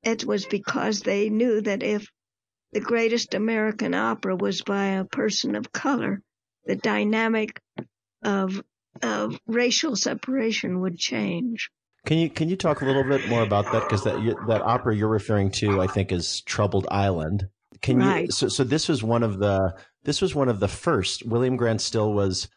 It 0.02 0.24
was 0.24 0.46
because 0.46 1.00
they 1.00 1.30
knew 1.30 1.60
that 1.60 1.82
if 1.82 2.10
the 2.72 2.80
greatest 2.80 3.34
American 3.34 3.94
opera 3.94 4.34
was 4.34 4.62
by 4.62 4.84
a 4.84 5.04
person 5.04 5.56
of 5.56 5.72
color, 5.72 6.22
the 6.64 6.76
dynamic 6.76 7.60
of 8.22 8.62
of 9.02 9.38
racial 9.46 9.96
separation 9.96 10.80
would 10.80 10.98
change. 10.98 11.70
Can 12.06 12.18
you 12.18 12.30
can 12.30 12.48
you 12.48 12.56
talk 12.56 12.82
a 12.82 12.84
little 12.84 13.04
bit 13.04 13.28
more 13.28 13.42
about 13.42 13.70
that? 13.72 13.84
Because 13.84 14.04
that 14.04 14.16
that 14.48 14.62
opera 14.62 14.96
you're 14.96 15.08
referring 15.08 15.50
to, 15.52 15.80
I 15.80 15.86
think, 15.86 16.12
is 16.12 16.40
Troubled 16.42 16.86
Island. 16.90 17.48
Can 17.80 17.98
right. 17.98 18.26
you? 18.26 18.32
So, 18.32 18.48
so 18.48 18.64
this 18.64 18.88
was 18.88 19.02
one 19.02 19.22
of 19.22 19.38
the 19.38 19.74
this 20.04 20.20
was 20.20 20.34
one 20.34 20.48
of 20.48 20.60
the 20.60 20.68
first. 20.68 21.24
William 21.26 21.56
Grant 21.56 21.80
Still 21.80 22.12
was 22.12 22.48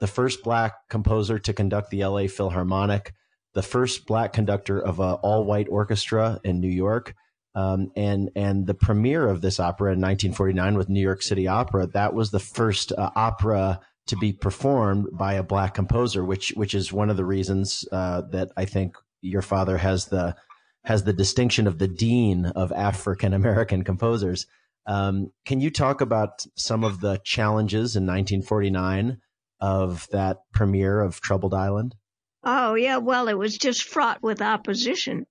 the 0.00 0.06
first 0.06 0.42
black 0.42 0.74
composer 0.88 1.38
to 1.38 1.52
conduct 1.52 1.90
the 1.90 2.02
L.A. 2.02 2.26
Philharmonic, 2.26 3.14
the 3.54 3.62
first 3.62 4.06
black 4.06 4.32
conductor 4.32 4.80
of 4.80 5.00
an 5.00 5.14
all 5.22 5.44
white 5.44 5.68
orchestra 5.70 6.40
in 6.44 6.60
New 6.60 6.70
York. 6.70 7.14
Um, 7.54 7.90
and 7.96 8.30
and 8.36 8.66
the 8.66 8.74
premiere 8.74 9.28
of 9.28 9.40
this 9.40 9.58
opera 9.58 9.88
in 9.92 10.00
1949 10.00 10.76
with 10.76 10.88
New 10.88 11.00
York 11.00 11.22
City 11.22 11.48
Opera, 11.48 11.88
that 11.88 12.14
was 12.14 12.30
the 12.30 12.38
first 12.38 12.92
uh, 12.92 13.10
opera 13.16 13.80
to 14.06 14.16
be 14.16 14.32
performed 14.32 15.08
by 15.12 15.34
a 15.34 15.42
black 15.42 15.74
composer, 15.74 16.24
which 16.24 16.50
which 16.56 16.74
is 16.74 16.92
one 16.92 17.10
of 17.10 17.16
the 17.16 17.24
reasons 17.24 17.84
uh, 17.90 18.22
that 18.30 18.50
I 18.56 18.64
think 18.64 18.96
your 19.20 19.42
father 19.42 19.78
has 19.78 20.06
the 20.06 20.36
has 20.84 21.04
the 21.04 21.12
distinction 21.12 21.66
of 21.66 21.78
the 21.78 21.88
dean 21.88 22.46
of 22.46 22.72
African 22.72 23.34
American 23.34 23.84
composers. 23.84 24.46
Um, 24.86 25.32
can 25.44 25.60
you 25.60 25.70
talk 25.70 26.00
about 26.00 26.46
some 26.56 26.84
of 26.84 27.00
the 27.00 27.20
challenges 27.24 27.96
in 27.96 28.04
1949 28.04 29.18
of 29.60 30.08
that 30.10 30.38
premiere 30.52 31.00
of 31.00 31.20
Troubled 31.20 31.54
Island? 31.54 31.94
Oh 32.42 32.74
yeah, 32.74 32.96
well, 32.96 33.28
it 33.28 33.36
was 33.38 33.58
just 33.58 33.84
fraught 33.84 34.22
with 34.22 34.40
opposition. 34.40 35.26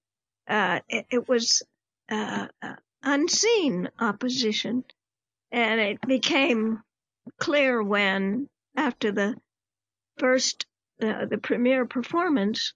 Uh, 0.48 0.80
it, 0.88 1.06
it, 1.12 1.28
was 1.28 1.64
uh, 2.10 2.48
unseen 3.04 3.90
opposition, 4.00 4.84
and 5.52 5.80
it 5.80 6.02
became 6.02 6.82
clear 7.40 7.82
when 7.82 8.48
after 8.76 9.12
the 9.12 9.36
first, 10.18 10.66
uh, 11.02 11.26
the 11.26 11.38
premiere 11.38 11.86
performance, 11.86 12.74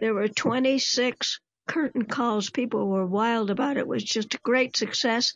there 0.00 0.14
were 0.14 0.28
26 0.28 1.40
curtain 1.66 2.04
calls. 2.04 2.50
People 2.50 2.88
were 2.88 3.06
wild 3.06 3.50
about 3.50 3.76
it. 3.76 3.80
It 3.80 3.88
was 3.88 4.04
just 4.04 4.34
a 4.34 4.40
great 4.42 4.76
success. 4.76 5.32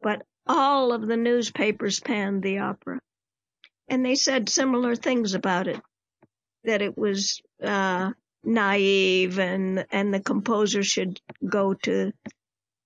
But 0.00 0.22
all 0.46 0.92
of 0.92 1.06
the 1.06 1.16
newspapers 1.16 2.00
panned 2.00 2.42
the 2.42 2.58
opera. 2.58 3.00
And 3.88 4.04
they 4.04 4.14
said 4.14 4.48
similar 4.48 4.96
things 4.96 5.34
about 5.34 5.68
it. 5.68 5.80
That 6.64 6.82
it 6.82 6.96
was, 6.96 7.40
uh, 7.62 8.12
naive 8.44 9.38
and, 9.38 9.86
and 9.90 10.12
the 10.12 10.20
composer 10.20 10.82
should 10.82 11.20
go 11.48 11.74
to, 11.74 12.12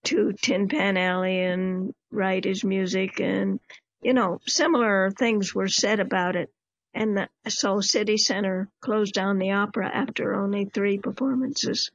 to 0.06 0.32
Tin 0.40 0.68
Pan 0.68 0.96
Alley 0.96 1.42
and 1.42 1.94
write 2.10 2.44
his 2.44 2.64
music 2.64 3.20
and, 3.20 3.60
you 4.02 4.14
know, 4.14 4.40
similar 4.46 5.10
things 5.10 5.54
were 5.54 5.68
said 5.68 6.00
about 6.00 6.36
it 6.36 6.50
and 6.96 7.16
the, 7.16 7.28
so 7.50 7.80
City 7.80 8.16
Center 8.16 8.70
closed 8.80 9.12
down 9.12 9.38
the 9.38 9.52
opera 9.52 9.86
after 9.86 10.34
only 10.34 10.64
three 10.64 10.98
performances. 10.98 11.90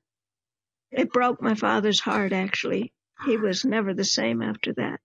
It 0.92 1.12
broke 1.12 1.42
my 1.42 1.56
father's 1.56 2.00
heart, 2.00 2.34
actually. 2.34 2.94
He 3.26 3.36
was 3.38 3.66
never 3.66 3.96
the 3.96 4.06
same 4.06 4.44
after 4.44 4.74
that. 4.74 5.00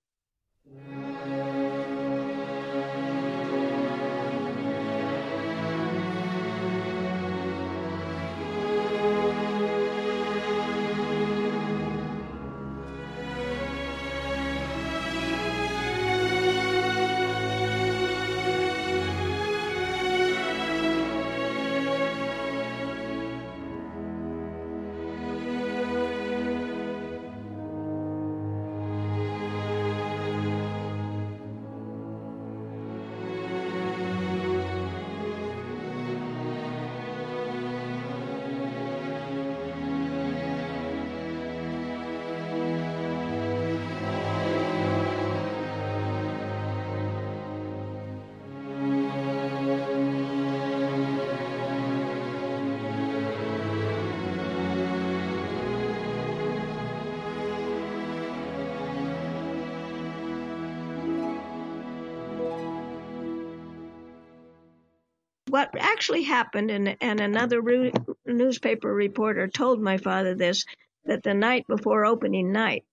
What 65.56 65.74
actually 65.78 66.22
happened, 66.22 66.70
and, 66.70 66.98
and 67.00 67.18
another 67.18 67.62
re- 67.62 67.90
newspaper 68.26 68.92
reporter 68.92 69.48
told 69.48 69.80
my 69.80 69.96
father 69.96 70.34
this 70.34 70.66
that 71.06 71.22
the 71.22 71.32
night 71.32 71.66
before 71.66 72.04
opening 72.04 72.52
night, 72.52 72.84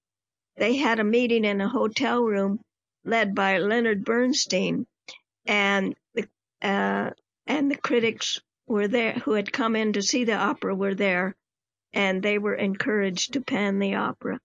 they 0.56 0.78
had 0.78 0.98
a 0.98 1.04
meeting 1.04 1.44
in 1.44 1.60
a 1.60 1.68
hotel 1.68 2.24
room 2.24 2.62
led 3.04 3.36
by 3.36 3.58
Leonard 3.58 4.06
Bernstein, 4.06 4.88
and 5.46 5.94
the 6.16 6.26
uh, 6.62 7.10
and 7.46 7.70
the 7.70 7.76
critics 7.76 8.40
were 8.66 8.88
there 8.88 9.12
who 9.12 9.34
had 9.34 9.52
come 9.52 9.76
in 9.76 9.92
to 9.92 10.02
see 10.02 10.24
the 10.24 10.32
opera 10.32 10.74
were 10.74 10.96
there, 10.96 11.36
and 11.92 12.24
they 12.24 12.38
were 12.38 12.56
encouraged 12.56 13.34
to 13.34 13.42
pan 13.42 13.80
the 13.80 13.96
opera 13.96 14.40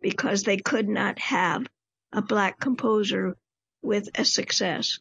because 0.00 0.42
they 0.42 0.56
could 0.56 0.88
not 0.88 1.20
have 1.20 1.68
a 2.12 2.20
black 2.20 2.58
composer 2.58 3.36
with 3.80 4.08
a 4.16 4.24
success. 4.24 4.98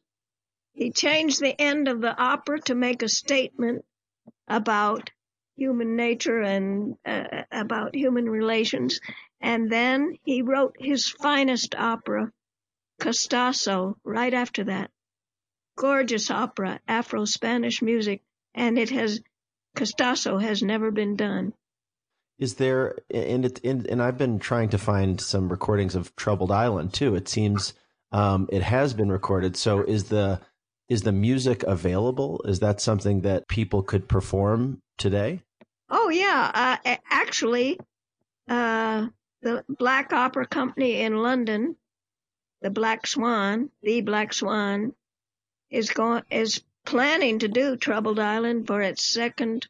He 0.79 0.91
changed 0.91 1.41
the 1.41 1.59
end 1.59 1.89
of 1.89 1.99
the 1.99 2.17
opera 2.17 2.61
to 2.61 2.73
make 2.73 3.03
a 3.03 3.09
statement 3.09 3.83
about 4.47 5.09
human 5.57 5.97
nature 5.97 6.39
and 6.41 6.95
uh, 7.05 7.43
about 7.51 7.93
human 7.93 8.29
relations. 8.29 9.01
And 9.41 9.69
then 9.69 10.13
he 10.23 10.41
wrote 10.41 10.77
his 10.79 11.09
finest 11.09 11.75
opera, 11.75 12.31
Costaso, 13.01 13.95
right 14.05 14.33
after 14.33 14.63
that. 14.63 14.89
Gorgeous 15.77 16.31
opera, 16.31 16.79
Afro 16.87 17.25
Spanish 17.25 17.81
music, 17.81 18.21
and 18.55 18.79
it 18.79 18.89
has, 18.91 19.19
Costaso 19.75 20.41
has 20.41 20.63
never 20.63 20.91
been 20.91 21.17
done. 21.17 21.51
Is 22.37 22.55
there, 22.55 22.95
and 23.13 23.43
it, 23.43 23.59
and, 23.65 23.85
and 23.85 24.01
I've 24.01 24.17
been 24.17 24.39
trying 24.39 24.69
to 24.69 24.77
find 24.77 25.19
some 25.19 25.49
recordings 25.49 25.95
of 25.95 26.15
Troubled 26.15 26.51
Island 26.51 26.93
too. 26.93 27.15
It 27.15 27.27
seems 27.27 27.73
um, 28.13 28.47
it 28.49 28.61
has 28.61 28.93
been 28.93 29.11
recorded. 29.11 29.57
So 29.57 29.83
is 29.83 30.05
the 30.05 30.39
is 30.89 31.03
the 31.03 31.11
music 31.11 31.63
available? 31.63 32.41
Is 32.45 32.59
that 32.59 32.81
something 32.81 33.21
that 33.21 33.47
people 33.47 33.83
could 33.83 34.09
perform 34.09 34.81
today? 34.97 35.43
Oh 35.89 36.09
yeah, 36.09 36.79
uh, 36.83 36.95
actually, 37.09 37.79
uh, 38.47 39.07
the 39.41 39.63
Black 39.69 40.11
Opera 40.11 40.47
Company 40.47 41.01
in 41.01 41.17
London, 41.17 41.75
the 42.61 42.71
Black 42.71 43.07
Swan, 43.07 43.69
the 43.83 44.01
Black 44.01 44.33
Swan, 44.33 44.93
is 45.69 45.91
going 45.91 46.23
is 46.31 46.61
planning 46.85 47.39
to 47.39 47.47
do 47.47 47.77
Troubled 47.77 48.19
Island 48.19 48.65
for 48.65 48.81
its 48.81 49.05
second 49.05 49.67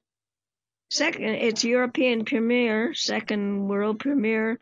second 0.89 1.23
its 1.23 1.63
European 1.63 2.25
premiere, 2.25 2.93
second 2.93 3.67
world 3.67 3.99
premiere 3.99 4.59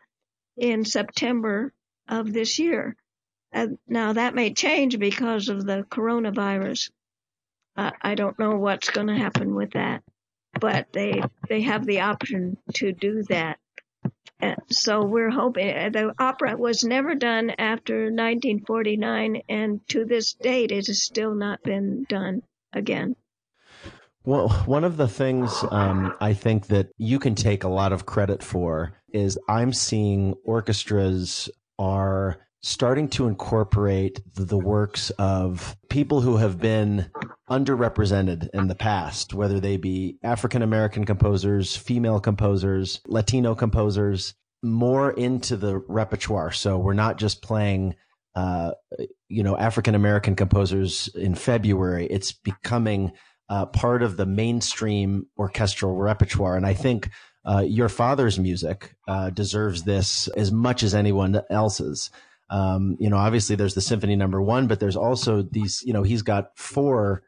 in 0.56 0.84
September 0.84 1.72
of 2.08 2.32
this 2.32 2.58
year. 2.58 2.96
Uh, 3.52 3.68
now 3.86 4.12
that 4.12 4.34
may 4.34 4.52
change 4.52 4.98
because 4.98 5.48
of 5.48 5.64
the 5.64 5.84
coronavirus. 5.90 6.90
Uh, 7.76 7.92
I 8.02 8.14
don't 8.14 8.38
know 8.38 8.56
what's 8.56 8.90
going 8.90 9.06
to 9.06 9.16
happen 9.16 9.54
with 9.54 9.72
that, 9.72 10.02
but 10.60 10.88
they 10.92 11.22
they 11.48 11.62
have 11.62 11.86
the 11.86 12.00
option 12.00 12.56
to 12.74 12.92
do 12.92 13.22
that. 13.28 13.58
So 14.70 15.04
we're 15.04 15.30
hoping 15.30 15.76
uh, 15.76 15.90
the 15.90 16.14
opera 16.18 16.56
was 16.56 16.84
never 16.84 17.14
done 17.14 17.50
after 17.58 18.04
1949, 18.04 19.42
and 19.48 19.80
to 19.88 20.04
this 20.04 20.34
date, 20.34 20.70
it 20.70 20.86
has 20.86 21.02
still 21.02 21.34
not 21.34 21.62
been 21.62 22.04
done 22.08 22.42
again. 22.72 23.16
Well, 24.24 24.48
one 24.66 24.84
of 24.84 24.96
the 24.96 25.08
things 25.08 25.64
um, 25.70 26.14
I 26.20 26.34
think 26.34 26.66
that 26.66 26.90
you 26.98 27.18
can 27.18 27.34
take 27.34 27.64
a 27.64 27.68
lot 27.68 27.92
of 27.92 28.06
credit 28.06 28.42
for 28.42 28.92
is 29.12 29.38
I'm 29.48 29.72
seeing 29.72 30.34
orchestras 30.44 31.48
are 31.78 32.38
starting 32.60 33.08
to 33.08 33.28
incorporate 33.28 34.20
the 34.34 34.58
works 34.58 35.10
of 35.10 35.76
people 35.88 36.20
who 36.20 36.36
have 36.36 36.58
been 36.58 37.10
underrepresented 37.48 38.48
in 38.52 38.66
the 38.66 38.74
past, 38.74 39.32
whether 39.32 39.60
they 39.60 39.76
be 39.76 40.18
African 40.22 40.62
American 40.62 41.04
composers, 41.04 41.76
female 41.76 42.20
composers, 42.20 43.00
Latino 43.06 43.54
composers, 43.54 44.34
more 44.62 45.10
into 45.10 45.56
the 45.56 45.78
repertoire. 45.88 46.50
So 46.50 46.78
we're 46.78 46.94
not 46.94 47.16
just 47.16 47.42
playing, 47.42 47.94
uh, 48.34 48.72
you 49.28 49.42
know, 49.42 49.56
African 49.56 49.94
American 49.94 50.34
composers 50.34 51.08
in 51.14 51.34
February. 51.34 52.06
It's 52.06 52.32
becoming 52.32 53.12
uh, 53.48 53.66
part 53.66 54.02
of 54.02 54.16
the 54.16 54.26
mainstream 54.26 55.26
orchestral 55.38 55.94
repertoire. 55.94 56.56
And 56.56 56.66
I 56.66 56.74
think 56.74 57.10
uh, 57.48 57.64
your 57.66 57.88
father's 57.88 58.38
music 58.38 58.94
uh, 59.06 59.30
deserves 59.30 59.84
this 59.84 60.28
as 60.28 60.52
much 60.52 60.82
as 60.82 60.94
anyone 60.94 61.40
else's. 61.48 62.10
Um, 62.50 62.96
you 62.98 63.10
know, 63.10 63.16
obviously 63.16 63.56
there's 63.56 63.74
the 63.74 63.80
symphony 63.80 64.16
number 64.16 64.40
one, 64.40 64.66
but 64.66 64.80
there's 64.80 64.96
also 64.96 65.42
these, 65.42 65.82
you 65.84 65.92
know, 65.92 66.02
he's 66.02 66.22
got 66.22 66.56
four, 66.56 67.22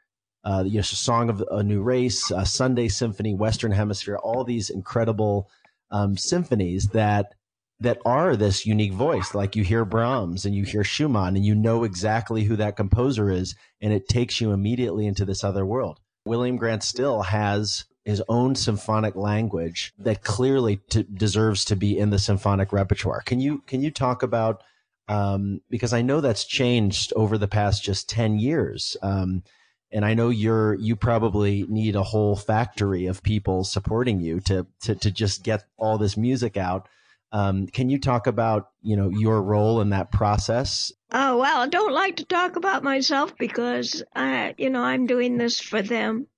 uh, 0.45 0.65
you 0.67 0.77
know, 0.77 0.83
Song 0.83 1.29
of 1.29 1.45
a 1.51 1.63
New 1.63 1.83
Race, 1.83 2.31
uh, 2.33 2.45
Sunday 2.45 2.89
Symphony, 2.89 3.35
Western 3.35 3.73
Hemisphere, 3.73 4.17
all 4.17 4.45
these 4.45 4.71
incredible 4.71 5.51
um, 5.91 6.17
symphonies 6.17 6.89
that 6.89 7.35
that 7.81 7.99
are 8.05 8.37
this 8.37 8.67
unique 8.67 8.93
voice. 8.93 9.35
Like 9.35 9.57
you 9.57 9.65
hear 9.65 9.85
Brahms 9.85 10.45
and 10.45 10.55
you 10.55 10.65
hear 10.65 10.85
Schumann, 10.85 11.37
and 11.37 11.45
you 11.45 11.55
know 11.55 11.85
exactly 11.85 12.45
who 12.45 12.57
that 12.57 12.77
composer 12.77 13.31
is, 13.31 13.55
and 13.81 13.93
it 13.93 14.09
takes 14.09 14.41
you 14.41 14.53
immediately 14.53 15.07
into 15.07 15.25
this 15.25 15.43
other 15.43 15.65
world. 15.65 15.99
William 16.27 16.57
Grant 16.57 16.83
Still 16.83 17.23
has 17.23 17.85
his 18.05 18.23
own 18.29 18.55
symphonic 18.55 19.15
language 19.15 19.93
that 19.99 20.23
clearly 20.23 20.81
t- 20.91 21.07
deserves 21.13 21.65
to 21.67 21.77
be 21.77 21.99
in 21.99 22.11
the 22.11 22.19
symphonic 22.19 22.73
repertoire. 22.73 23.23
Can 23.23 23.41
you 23.41 23.63
can 23.67 23.83
you 23.83 23.91
talk 23.91 24.23
about 24.23 24.63
um, 25.11 25.61
because 25.69 25.93
I 25.93 26.03
know 26.03 26.21
that's 26.21 26.45
changed 26.45 27.13
over 27.17 27.37
the 27.37 27.49
past 27.49 27.83
just 27.83 28.09
10 28.09 28.39
years. 28.39 28.97
Um, 29.03 29.43
and 29.91 30.05
I 30.05 30.15
know 30.15 30.29
you're, 30.29 30.75
you 30.75 30.95
probably 30.95 31.65
need 31.69 31.97
a 31.97 32.05
whole 32.05 32.37
factory 32.37 33.07
of 33.07 33.21
people 33.25 33.65
supporting 33.65 34.21
you 34.21 34.39
to, 34.43 34.69
to, 34.83 34.95
to 34.95 35.11
just 35.11 35.43
get 35.43 35.65
all 35.77 35.99
this 35.99 36.17
music 36.17 36.57
out. 36.57 36.89
Um, 37.33 37.67
can 37.67 37.91
you 37.91 37.99
talk 37.99 38.29
about, 38.29 38.71
you 38.83 38.97
know, 38.97 39.09
your 39.09 39.43
role 39.43 39.81
in 39.81 39.91
that 39.91 40.13
process? 40.13 40.93
Oh, 41.11 41.39
well, 41.39 41.63
I 41.63 41.67
don't 41.67 41.93
like 41.93 42.17
to 42.17 42.25
talk 42.25 42.55
about 42.55 42.85
myself 42.85 43.37
because 43.37 44.05
I, 44.15 44.55
you 44.59 44.71
know, 44.71 44.85
I'm 44.85 45.09
doing 45.09 45.39
this 45.39 45.59
for 45.59 45.83
them 45.83 46.29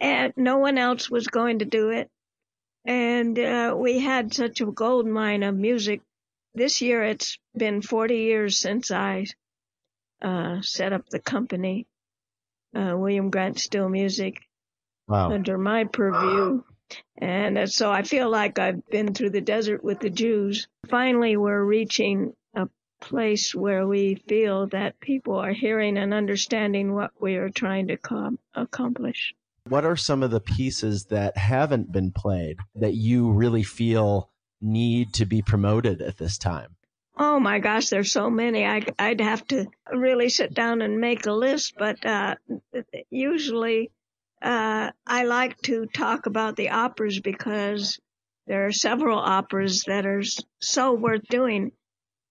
and 0.00 0.32
no 0.36 0.58
one 0.58 0.78
else 0.78 1.08
was 1.08 1.28
going 1.28 1.60
to 1.60 1.64
do 1.64 1.90
it. 1.90 2.10
And, 2.84 3.38
uh, 3.38 3.76
we 3.78 4.00
had 4.00 4.34
such 4.34 4.60
a 4.60 4.66
gold 4.66 5.06
mine 5.06 5.44
of 5.44 5.54
music 5.54 6.00
this 6.54 6.80
year 6.80 7.02
it's 7.02 7.38
been 7.56 7.82
40 7.82 8.16
years 8.16 8.58
since 8.58 8.90
I 8.90 9.26
uh, 10.22 10.60
set 10.62 10.92
up 10.92 11.08
the 11.08 11.18
company, 11.18 11.86
uh, 12.74 12.94
William 12.96 13.30
Grant 13.30 13.58
Still 13.58 13.88
Music, 13.88 14.40
wow. 15.08 15.32
under 15.32 15.58
my 15.58 15.84
purview. 15.84 16.62
And 17.18 17.70
so 17.70 17.90
I 17.90 18.02
feel 18.02 18.30
like 18.30 18.58
I've 18.58 18.86
been 18.86 19.14
through 19.14 19.30
the 19.30 19.40
desert 19.40 19.82
with 19.82 20.00
the 20.00 20.10
Jews. 20.10 20.68
Finally, 20.88 21.36
we're 21.36 21.62
reaching 21.62 22.34
a 22.54 22.68
place 23.00 23.54
where 23.54 23.86
we 23.86 24.16
feel 24.28 24.68
that 24.68 25.00
people 25.00 25.36
are 25.36 25.52
hearing 25.52 25.98
and 25.98 26.14
understanding 26.14 26.94
what 26.94 27.10
we 27.20 27.36
are 27.36 27.50
trying 27.50 27.88
to 27.88 27.96
com- 27.96 28.38
accomplish. 28.54 29.34
What 29.68 29.86
are 29.86 29.96
some 29.96 30.22
of 30.22 30.30
the 30.30 30.40
pieces 30.40 31.06
that 31.06 31.38
haven't 31.38 31.90
been 31.90 32.12
played 32.12 32.58
that 32.74 32.94
you 32.94 33.32
really 33.32 33.62
feel 33.62 34.30
need 34.64 35.12
to 35.14 35.26
be 35.26 35.42
promoted 35.42 36.02
at 36.02 36.18
this 36.18 36.38
time? 36.38 36.76
Oh 37.16 37.38
my 37.38 37.60
gosh, 37.60 37.90
there's 37.90 38.10
so 38.10 38.28
many. 38.28 38.64
I, 38.64 38.82
would 38.98 39.20
have 39.20 39.46
to 39.48 39.66
really 39.92 40.28
sit 40.28 40.52
down 40.52 40.82
and 40.82 41.00
make 41.00 41.26
a 41.26 41.32
list, 41.32 41.74
but 41.78 42.04
uh, 42.04 42.34
usually 43.08 43.92
uh, 44.42 44.90
I 45.06 45.24
like 45.24 45.56
to 45.62 45.86
talk 45.86 46.26
about 46.26 46.56
the 46.56 46.70
operas 46.70 47.20
because 47.20 48.00
there 48.46 48.66
are 48.66 48.72
several 48.72 49.18
operas 49.18 49.84
that 49.86 50.06
are 50.06 50.24
so 50.60 50.92
worth 50.92 51.26
doing. 51.28 51.70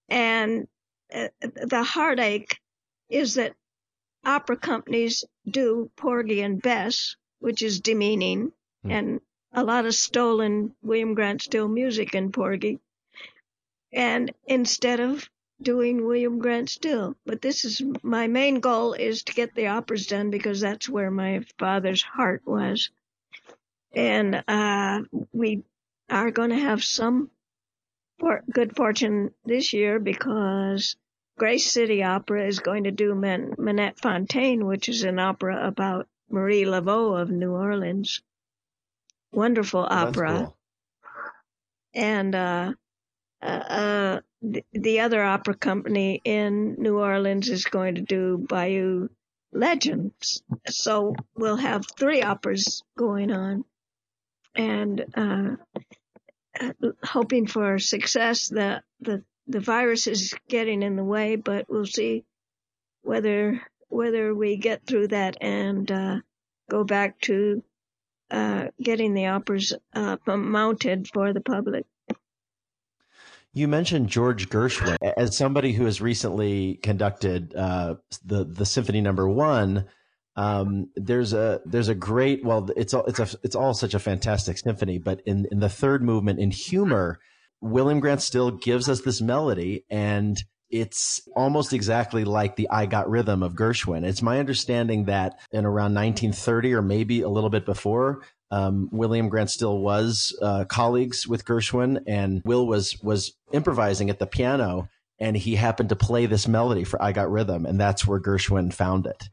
And 0.10 0.68
uh, 1.14 1.30
the 1.42 1.84
heartache 1.84 2.60
is 3.10 3.36
that 3.36 3.54
opera 4.26 4.58
companies 4.58 5.24
do 5.50 5.92
Porgy 5.96 6.42
and 6.42 6.62
Bess, 6.62 7.16
which 7.40 7.62
is 7.62 7.80
demeaning, 7.80 8.52
mm. 8.86 8.92
and 8.92 9.22
a 9.54 9.64
lot 9.64 9.86
of 9.86 9.94
stolen 9.94 10.74
William 10.82 11.14
Grant 11.14 11.42
Still 11.42 11.68
music 11.68 12.16
in 12.16 12.32
Porgy. 12.32 12.80
And 13.92 14.34
instead 14.48 15.00
of 15.00 15.30
doing 15.62 16.06
William 16.06 16.40
Grant 16.40 16.70
Still, 16.70 17.16
but 17.26 17.42
this 17.42 17.64
is 17.64 17.82
my 18.02 18.28
main 18.28 18.60
goal 18.60 18.94
is 18.94 19.24
to 19.24 19.34
get 19.34 19.54
the 19.54 19.68
operas 19.68 20.08
done 20.08 20.32
because 20.32 20.60
that's 20.60 20.90
where 20.90 21.12
my 21.12 21.46
father's 21.60 22.02
heart 22.02 22.42
was. 22.46 22.90
And, 23.94 24.44
uh, 24.48 25.02
we 25.32 25.64
are 26.10 26.32
going 26.32 26.50
to 26.50 26.58
have 26.58 26.84
some 26.84 27.30
for- 28.20 28.44
good 28.52 28.76
fortune 28.76 29.36
this 29.46 29.72
year 29.72 30.00
because 30.00 30.96
Grace 31.38 31.72
City 31.72 32.02
Opera 32.04 32.48
is 32.48 32.60
going 32.60 32.86
to 32.86 32.92
do 32.92 33.14
Man- 33.14 33.54
Minette 33.60 34.00
Fontaine, 34.00 34.66
which 34.66 34.90
is 34.90 35.04
an 35.04 35.20
opera 35.20 35.68
about 35.68 36.08
Marie 36.30 36.66
Laveau 36.66 37.22
of 37.22 37.30
New 37.30 37.52
Orleans 37.52 38.22
wonderful 39.34 39.82
oh, 39.82 39.88
opera. 39.90 40.38
Cool. 40.38 40.58
And 41.96 42.36
uh, 42.36 42.74
uh, 43.42 43.46
uh, 43.46 44.22
the, 44.42 44.64
the 44.74 45.02
other 45.02 45.24
opera 45.24 45.56
company 45.56 46.22
in 46.24 46.76
New 46.80 47.00
Orleans 47.00 47.50
is 47.50 47.66
going 47.66 47.96
to 47.96 48.02
do 48.02 48.46
Bayou 48.50 49.10
Legends. 49.52 50.44
So 50.70 51.16
we'll 51.36 51.58
have 51.58 51.86
three 51.98 52.22
operas 52.22 52.84
going 52.98 53.32
on. 53.32 53.66
and 54.56 55.06
uh, 55.16 55.56
hoping 57.04 57.48
for 57.48 57.80
success. 57.80 58.48
The 58.48 58.82
the 59.02 59.24
the 59.48 59.60
virus 59.60 60.08
is 60.08 60.34
getting 60.48 60.84
in 60.84 60.96
the 60.96 61.04
way, 61.04 61.36
but 61.36 61.66
we'll 61.70 61.86
see 61.86 62.26
whether 63.02 63.62
whether 63.90 64.34
we 64.34 64.58
get 64.58 64.86
through 64.86 65.08
that 65.10 65.38
and 65.42 65.92
uh, 65.92 66.20
go 66.70 66.84
back 66.84 67.20
to 67.22 67.64
uh, 68.34 68.68
getting 68.82 69.14
the 69.14 69.28
operas 69.28 69.74
uh, 69.94 70.18
mounted 70.28 71.08
for 71.14 71.32
the 71.34 71.42
public. 71.42 71.86
You 73.54 73.68
mentioned 73.68 74.10
George 74.10 74.50
Gershwin 74.50 74.98
as 75.16 75.38
somebody 75.38 75.74
who 75.74 75.86
has 75.86 76.02
recently 76.02 76.80
conducted 76.82 77.54
uh, 77.56 77.96
the 78.26 78.44
the 78.44 78.66
Symphony 78.66 79.00
Number 79.00 79.30
One. 79.30 79.86
Um, 80.36 80.90
there's 80.96 81.34
a 81.34 81.62
there's 81.64 81.90
a 81.90 81.94
great 81.94 82.44
well 82.44 82.68
it's 82.76 82.96
all 82.96 83.06
it's 83.06 83.20
a 83.20 83.28
it's 83.44 83.56
all 83.56 83.76
such 83.76 83.94
a 83.94 84.00
fantastic 84.00 84.58
symphony, 84.58 84.98
but 84.98 85.22
in 85.28 85.46
in 85.52 85.60
the 85.60 85.70
third 85.70 86.02
movement 86.02 86.40
in 86.40 86.50
humor, 86.50 87.20
William 87.62 88.00
Grant 88.00 88.24
Still 88.24 88.50
gives 88.50 88.90
us 88.90 89.02
this 89.02 89.22
melody 89.22 89.86
and 89.88 90.44
it's 90.74 91.22
almost 91.36 91.72
exactly 91.72 92.26
like 92.26 92.56
the 92.56 92.68
I 92.72 92.88
Got 92.88 93.08
Rhythm 93.08 93.44
of 93.44 93.54
Gershwin. 93.54 94.04
It's 94.04 94.24
my 94.24 94.40
understanding 94.40 95.06
that 95.06 95.40
in 95.52 95.66
around 95.66 95.94
1930 95.94 96.74
or 96.74 96.82
maybe 96.82 97.22
a 97.22 97.30
little 97.30 97.52
bit 97.52 97.64
before, 97.64 98.24
um, 98.50 98.90
William 98.92 99.30
Grant 99.30 99.52
Still 99.52 99.78
was 99.78 100.36
uh, 100.42 100.66
colleagues 100.66 101.28
with 101.28 101.46
Gershwin, 101.46 102.02
and 102.08 102.42
Will 102.44 102.66
was 102.66 103.00
was 103.04 103.34
improvising 103.52 104.10
at 104.10 104.18
the 104.18 104.26
piano, 104.26 104.90
and 105.20 105.38
he 105.38 105.56
happened 105.56 105.90
to 105.90 105.96
play 105.96 106.26
this 106.26 106.48
melody 106.48 106.84
for 106.84 107.00
I 107.02 107.12
Got 107.12 107.32
Rhythm, 107.32 107.68
and 107.68 107.80
that's 107.80 108.08
where 108.08 108.20
Gershwin 108.20 108.74
found 108.74 109.06
it. 109.06 109.30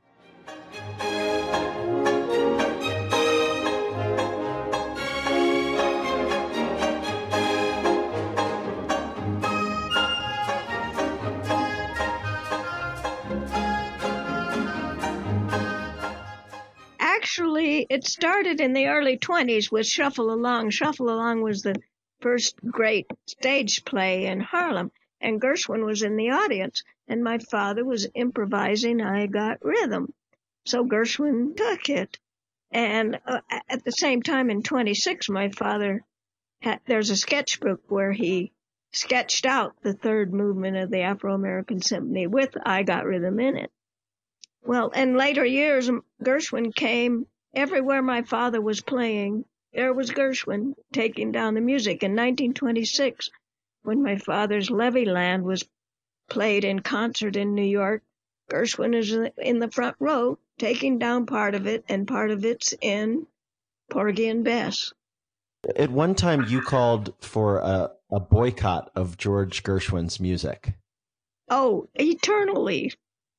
It 17.88 18.04
started 18.04 18.60
in 18.60 18.72
the 18.72 18.88
early 18.88 19.16
20s 19.16 19.70
with 19.70 19.86
Shuffle 19.86 20.32
Along. 20.32 20.70
Shuffle 20.70 21.08
Along 21.10 21.40
was 21.42 21.62
the 21.62 21.80
first 22.20 22.56
great 22.64 23.06
stage 23.26 23.84
play 23.84 24.26
in 24.26 24.40
Harlem, 24.40 24.90
and 25.20 25.40
Gershwin 25.40 25.84
was 25.84 26.02
in 26.02 26.16
the 26.16 26.30
audience, 26.30 26.82
and 27.08 27.24
my 27.24 27.38
father 27.38 27.84
was 27.84 28.08
improvising 28.14 29.00
I 29.00 29.26
Got 29.26 29.64
Rhythm. 29.64 30.12
So 30.66 30.84
Gershwin 30.84 31.56
took 31.56 31.88
it. 31.88 32.18
And 32.70 33.18
uh, 33.26 33.40
at 33.68 33.84
the 33.84 33.92
same 33.92 34.22
time, 34.22 34.50
in 34.50 34.62
26, 34.62 35.28
my 35.28 35.48
father 35.48 36.04
had, 36.60 36.80
there's 36.86 37.10
a 37.10 37.16
sketchbook 37.16 37.82
where 37.88 38.12
he 38.12 38.52
sketched 38.92 39.46
out 39.46 39.74
the 39.82 39.94
third 39.94 40.32
movement 40.32 40.76
of 40.76 40.90
the 40.90 41.00
Afro 41.00 41.34
American 41.34 41.80
Symphony 41.80 42.26
with 42.26 42.56
I 42.64 42.82
Got 42.82 43.06
Rhythm 43.06 43.40
in 43.40 43.56
it. 43.56 43.70
Well, 44.62 44.90
in 44.90 45.16
later 45.16 45.44
years, 45.44 45.90
Gershwin 46.22 46.74
came 46.74 47.26
Everywhere 47.54 48.00
my 48.00 48.22
father 48.22 48.60
was 48.60 48.80
playing, 48.80 49.44
there 49.72 49.92
was 49.92 50.10
Gershwin 50.10 50.74
taking 50.92 51.32
down 51.32 51.54
the 51.54 51.60
music. 51.60 52.02
In 52.02 52.12
1926, 52.12 53.30
when 53.82 54.02
my 54.02 54.16
father's 54.16 54.70
Levee 54.70 55.04
Land 55.04 55.44
was 55.44 55.68
played 56.28 56.64
in 56.64 56.80
concert 56.80 57.36
in 57.36 57.54
New 57.54 57.62
York, 57.62 58.02
Gershwin 58.50 58.94
is 58.94 59.12
in 59.38 59.58
the 59.58 59.70
front 59.70 59.96
row 59.98 60.38
taking 60.58 60.98
down 60.98 61.26
part 61.26 61.54
of 61.54 61.66
it, 61.66 61.84
and 61.88 62.06
part 62.06 62.30
of 62.30 62.44
it's 62.44 62.74
in 62.80 63.26
Porgy 63.90 64.28
and 64.28 64.44
Bess. 64.44 64.92
At 65.76 65.90
one 65.90 66.14
time, 66.14 66.46
you 66.48 66.62
called 66.62 67.14
for 67.20 67.58
a, 67.58 67.90
a 68.10 68.20
boycott 68.20 68.90
of 68.94 69.16
George 69.16 69.62
Gershwin's 69.62 70.20
music. 70.20 70.74
Oh, 71.48 71.88
eternally. 71.94 72.92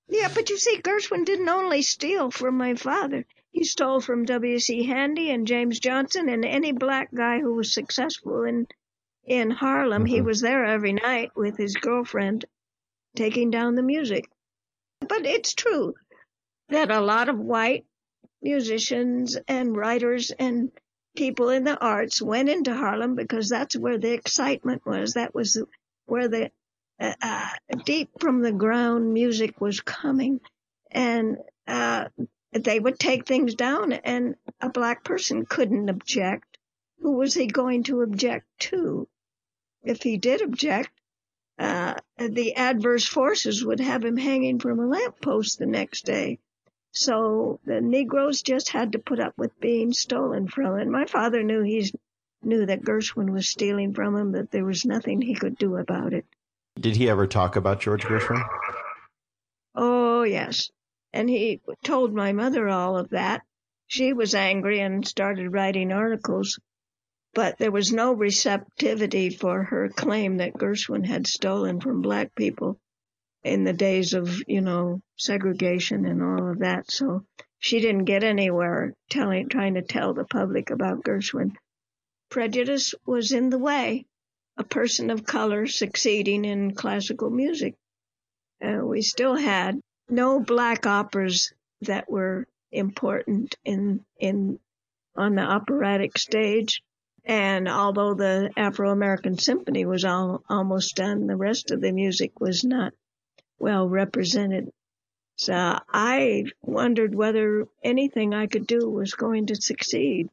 Yeah, 0.10 0.30
but 0.34 0.50
you 0.50 0.58
see, 0.58 0.82
Gershwin 0.82 1.26
didn't 1.26 1.48
only 1.48 1.82
steal 1.82 2.30
from 2.30 2.58
my 2.58 2.76
father. 2.76 3.26
He 3.52 3.66
stole 3.66 4.00
from 4.00 4.26
W.C. 4.26 4.84
Handy 4.84 5.30
and 5.30 5.46
James 5.46 5.80
Johnson 5.80 6.30
and 6.30 6.46
any 6.46 6.72
black 6.72 7.14
guy 7.14 7.40
who 7.40 7.54
was 7.54 7.74
successful 7.74 8.44
in 8.44 8.68
in 9.26 9.52
Harlem. 9.52 10.04
Mm-hmm. 10.04 10.14
He 10.14 10.22
was 10.22 10.42
there 10.42 10.66
every 10.66 10.94
night 10.94 11.32
with 11.36 11.58
his 11.58 11.76
girlfriend, 11.76 12.46
taking 13.16 13.52
down 13.52 13.76
the 13.76 13.84
music. 13.84 14.30
But 15.02 15.26
it's 15.26 15.54
true 15.54 15.94
that 16.70 16.92
a 16.92 17.02
lot 17.02 17.30
of 17.30 17.38
white 17.38 17.86
musicians 18.42 19.38
and 19.48 19.76
writers 19.76 20.32
and 20.32 20.72
people 21.16 21.50
in 21.50 21.64
the 21.64 21.78
arts 21.78 22.22
went 22.22 22.50
into 22.50 22.74
Harlem 22.74 23.16
because 23.16 23.50
that's 23.50 23.76
where 23.76 23.98
the 23.98 24.14
excitement 24.14 24.86
was. 24.86 25.14
That 25.14 25.36
was 25.36 25.62
where 26.06 26.28
the 26.28 26.52
uh, 27.00 27.14
uh, 27.22 27.50
deep 27.86 28.10
from 28.20 28.42
the 28.42 28.52
ground 28.52 29.14
music 29.14 29.60
was 29.60 29.82
coming, 29.82 30.40
and 30.90 31.38
uh, 31.68 32.06
they 32.52 32.80
would 32.80 33.00
take 33.00 33.26
things 33.26 33.56
down 33.56 33.94
and 33.94 34.36
a 34.60 34.70
black 34.70 35.04
person 35.04 35.46
couldn't 35.46 35.90
object. 35.90 36.58
Who 37.00 37.14
was 37.14 37.34
he 37.34 37.48
going 37.48 37.84
to 37.84 38.02
object 38.02 38.46
to? 38.60 39.08
If 39.84 40.04
he 40.04 40.18
did 40.18 40.42
object, 40.42 40.92
uh, 41.58 41.96
the 42.18 42.56
adverse 42.56 43.06
forces 43.06 43.64
would 43.64 43.80
have 43.80 44.04
him 44.04 44.18
hanging 44.18 44.60
from 44.60 44.80
a 44.80 44.86
lamppost 44.86 45.60
the 45.60 45.66
next 45.66 46.06
day. 46.06 46.40
So 46.92 47.60
the 47.66 47.82
Negroes 47.82 48.42
just 48.42 48.70
had 48.70 48.92
to 48.92 49.00
put 49.00 49.20
up 49.20 49.38
with 49.38 49.60
being 49.60 49.94
stolen 49.94 50.48
from. 50.48 50.76
And 50.76 50.92
my 50.92 51.06
father 51.06 51.42
knew 51.44 51.62
he's 51.62 51.92
knew 52.44 52.66
that 52.66 52.82
Gershwin 52.82 53.32
was 53.32 53.48
stealing 53.48 53.94
from 53.94 54.16
him, 54.18 54.32
but 54.32 54.52
there 54.52 54.66
was 54.66 54.86
nothing 54.86 55.22
he 55.22 55.36
could 55.36 55.58
do 55.58 55.78
about 55.78 56.14
it. 56.14 56.26
Did 56.80 56.96
he 56.96 57.10
ever 57.10 57.28
talk 57.28 57.56
about 57.56 57.80
George 57.80 58.04
Gershwin? 58.04 58.44
Oh 59.76 60.24
yes. 60.24 60.72
And 61.14 61.30
he 61.30 61.62
told 61.84 62.14
my 62.14 62.32
mother 62.32 62.70
all 62.70 62.98
of 62.98 63.10
that. 63.10 63.42
She 63.88 64.14
was 64.14 64.34
angry 64.34 64.80
and 64.80 65.06
started 65.06 65.52
writing 65.52 65.92
articles, 65.92 66.60
but 67.34 67.58
there 67.58 67.72
was 67.72 67.92
no 67.92 68.14
receptivity 68.14 69.30
for 69.30 69.64
her 69.64 69.90
claim 69.90 70.38
that 70.38 70.54
Gershwin 70.54 71.06
had 71.06 71.28
stolen 71.28 71.82
from 71.82 72.02
black 72.02 72.34
people 72.36 72.80
in 73.44 73.64
the 73.64 73.74
days 73.74 74.14
of, 74.14 74.42
you 74.48 74.62
know, 74.62 75.02
segregation 75.18 76.06
and 76.06 76.24
all 76.24 76.52
of 76.52 76.60
that. 76.60 76.90
So 76.90 77.26
she 77.60 77.80
didn't 77.80 78.06
get 78.06 78.24
anywhere 78.24 78.94
telling, 79.10 79.50
trying 79.50 79.74
to 79.74 79.82
tell 79.82 80.14
the 80.14 80.26
public 80.26 80.70
about 80.70 81.04
Gershwin. 81.04 81.56
Prejudice 82.30 82.96
was 83.06 83.32
in 83.32 83.50
the 83.50 83.60
way. 83.60 84.06
A 84.58 84.64
person 84.64 85.10
of 85.10 85.26
color 85.26 85.68
succeeding 85.68 86.46
in 86.46 86.76
classical 86.76 87.30
music. 87.30 87.76
Uh, 88.64 88.86
we 88.86 89.02
still 89.02 89.36
had 89.36 89.80
no 90.12 90.40
black 90.42 90.86
operas 90.86 91.54
that 91.82 92.12
were 92.12 92.46
important 92.72 93.56
in 93.66 94.04
in 94.20 94.60
on 95.16 95.36
the 95.36 95.42
operatic 95.42 96.18
stage. 96.18 96.84
And 97.24 97.70
although 97.70 98.14
the 98.14 98.52
Afro 98.58 98.92
American 98.92 99.38
Symphony 99.38 99.86
was 99.86 100.06
all, 100.06 100.44
almost 100.50 100.96
done, 100.96 101.28
the 101.28 101.36
rest 101.36 101.72
of 101.72 101.80
the 101.80 101.92
music 101.92 102.40
was 102.40 102.64
not 102.64 102.94
well 103.60 103.88
represented. 103.88 104.72
So 105.36 105.80
I 105.90 106.46
wondered 106.62 107.16
whether 107.16 107.68
anything 107.84 108.34
I 108.34 108.48
could 108.48 108.68
do 108.68 108.90
was 108.90 109.14
going 109.14 109.48
to 109.48 109.56
succeed. 109.56 110.30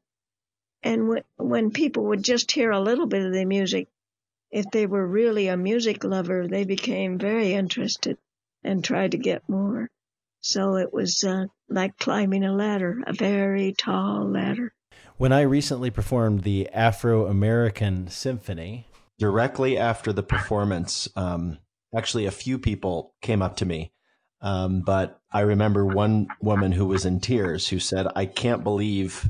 And 0.83 1.03
w- 1.03 1.23
when 1.37 1.71
people 1.71 2.05
would 2.05 2.23
just 2.23 2.51
hear 2.53 2.71
a 2.71 2.81
little 2.81 3.07
bit 3.07 3.27
of 3.27 3.33
the 3.33 3.45
music, 3.45 3.89
if 4.51 4.71
they 4.71 4.87
were 4.87 5.07
really 5.07 5.49
a 5.49 5.57
music 5.57 6.05
lover, 6.05 6.49
they 6.49 6.65
became 6.65 7.19
very 7.19 7.53
interested 7.53 8.17
and 8.65 8.85
tried 8.85 9.13
to 9.13 9.19
get 9.19 9.49
more. 9.49 9.89
So 10.41 10.77
it 10.77 10.93
was 10.93 11.25
uh, 11.25 11.47
like 11.69 11.99
climbing 11.99 12.45
a 12.45 12.53
ladder, 12.53 13.03
a 13.07 13.13
very 13.13 13.73
tall 13.73 14.29
ladder. 14.31 14.73
When 15.17 15.33
I 15.33 15.43
recently 15.43 15.91
performed 15.91 16.43
the 16.43 16.69
Afro 16.71 17.27
American 17.27 18.09
Symphony, 18.09 18.87
directly 19.19 19.77
after 19.77 20.13
the 20.13 20.23
performance, 20.23 21.09
um, 21.17 21.59
actually 21.95 22.27
a 22.27 22.31
few 22.31 22.59
people 22.59 23.15
came 23.21 23.43
up 23.43 23.57
to 23.57 23.67
me. 23.67 23.93
Um, 24.41 24.83
but 24.83 25.21
I 25.33 25.41
remember 25.41 25.85
one 25.85 26.29
woman 26.41 26.71
who 26.71 26.87
was 26.87 27.05
in 27.05 27.19
tears 27.19 27.69
who 27.69 27.81
said, 27.81 28.07
I 28.15 28.27
can't 28.27 28.63
believe 28.63 29.29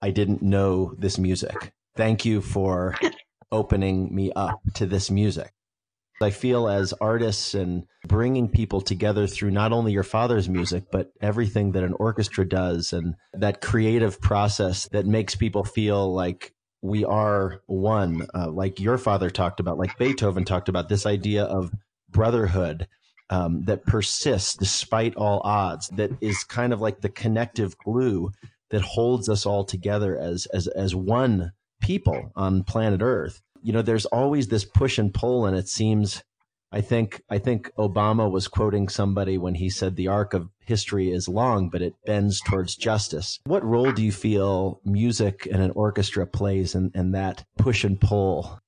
I 0.00 0.10
didn't 0.10 0.42
know 0.42 0.94
this 0.96 1.18
music. 1.18 1.72
Thank 1.96 2.24
you 2.24 2.40
for 2.40 2.96
opening 3.52 4.14
me 4.14 4.30
up 4.34 4.60
to 4.74 4.86
this 4.86 5.10
music. 5.10 5.52
I 6.22 6.30
feel 6.30 6.68
as 6.68 6.92
artists 6.94 7.54
and 7.54 7.84
bringing 8.06 8.48
people 8.48 8.80
together 8.80 9.26
through 9.26 9.50
not 9.50 9.72
only 9.72 9.92
your 9.92 10.02
father's 10.02 10.48
music, 10.48 10.84
but 10.92 11.12
everything 11.20 11.72
that 11.72 11.84
an 11.84 11.94
orchestra 11.98 12.48
does 12.48 12.92
and 12.92 13.14
that 13.34 13.60
creative 13.60 14.20
process 14.20 14.88
that 14.88 15.06
makes 15.06 15.34
people 15.34 15.64
feel 15.64 16.12
like 16.12 16.52
we 16.82 17.04
are 17.04 17.62
one, 17.66 18.26
uh, 18.34 18.50
like 18.50 18.80
your 18.80 18.98
father 18.98 19.30
talked 19.30 19.60
about, 19.60 19.78
like 19.78 19.98
Beethoven 19.98 20.44
talked 20.44 20.68
about 20.68 20.88
this 20.88 21.06
idea 21.06 21.44
of 21.44 21.70
brotherhood 22.10 22.88
um, 23.30 23.64
that 23.64 23.86
persists 23.86 24.56
despite 24.56 25.14
all 25.16 25.40
odds, 25.44 25.88
that 25.90 26.10
is 26.20 26.44
kind 26.44 26.72
of 26.72 26.80
like 26.80 27.00
the 27.00 27.08
connective 27.08 27.76
glue 27.78 28.32
that 28.70 28.82
holds 28.82 29.28
us 29.28 29.46
all 29.46 29.64
together 29.64 30.18
as 30.18 30.46
as 30.46 30.66
as 30.68 30.94
one 30.94 31.52
people 31.80 32.32
on 32.36 32.64
planet 32.64 33.00
Earth. 33.02 33.40
You 33.62 33.72
know, 33.72 33.82
there's 33.82 34.06
always 34.06 34.48
this 34.48 34.64
push 34.64 34.98
and 34.98 35.12
pull, 35.12 35.46
and 35.46 35.56
it 35.56 35.68
seems. 35.68 36.22
I 36.72 36.80
think 36.82 37.22
I 37.28 37.38
think 37.38 37.70
Obama 37.76 38.30
was 38.30 38.46
quoting 38.46 38.88
somebody 38.88 39.36
when 39.38 39.56
he 39.56 39.70
said 39.70 39.96
the 39.96 40.06
arc 40.06 40.34
of 40.34 40.50
history 40.60 41.10
is 41.10 41.28
long, 41.28 41.68
but 41.68 41.82
it 41.82 41.94
bends 42.06 42.40
towards 42.40 42.76
justice. 42.76 43.40
What 43.44 43.64
role 43.64 43.90
do 43.90 44.02
you 44.04 44.12
feel 44.12 44.80
music 44.84 45.48
and 45.50 45.62
an 45.62 45.72
orchestra 45.72 46.28
plays 46.28 46.76
in, 46.76 46.92
in 46.94 47.10
that 47.12 47.44
push 47.58 47.82
and 47.82 48.00
pull? 48.00 48.60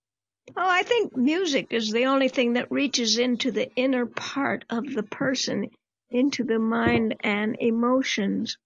Oh, 0.56 0.68
I 0.68 0.82
think 0.82 1.16
music 1.16 1.68
is 1.70 1.92
the 1.92 2.06
only 2.06 2.28
thing 2.28 2.54
that 2.54 2.72
reaches 2.72 3.18
into 3.18 3.52
the 3.52 3.72
inner 3.76 4.06
part 4.06 4.64
of 4.68 4.92
the 4.92 5.04
person, 5.04 5.70
into 6.10 6.42
the 6.42 6.58
mind 6.58 7.14
and 7.20 7.56
emotions 7.60 8.56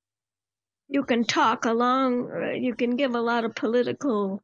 you 0.88 1.02
can 1.02 1.24
talk 1.24 1.64
along, 1.64 2.30
uh, 2.30 2.50
you 2.50 2.74
can 2.74 2.96
give 2.96 3.14
a 3.14 3.20
lot 3.20 3.44
of 3.44 3.54
political 3.54 4.42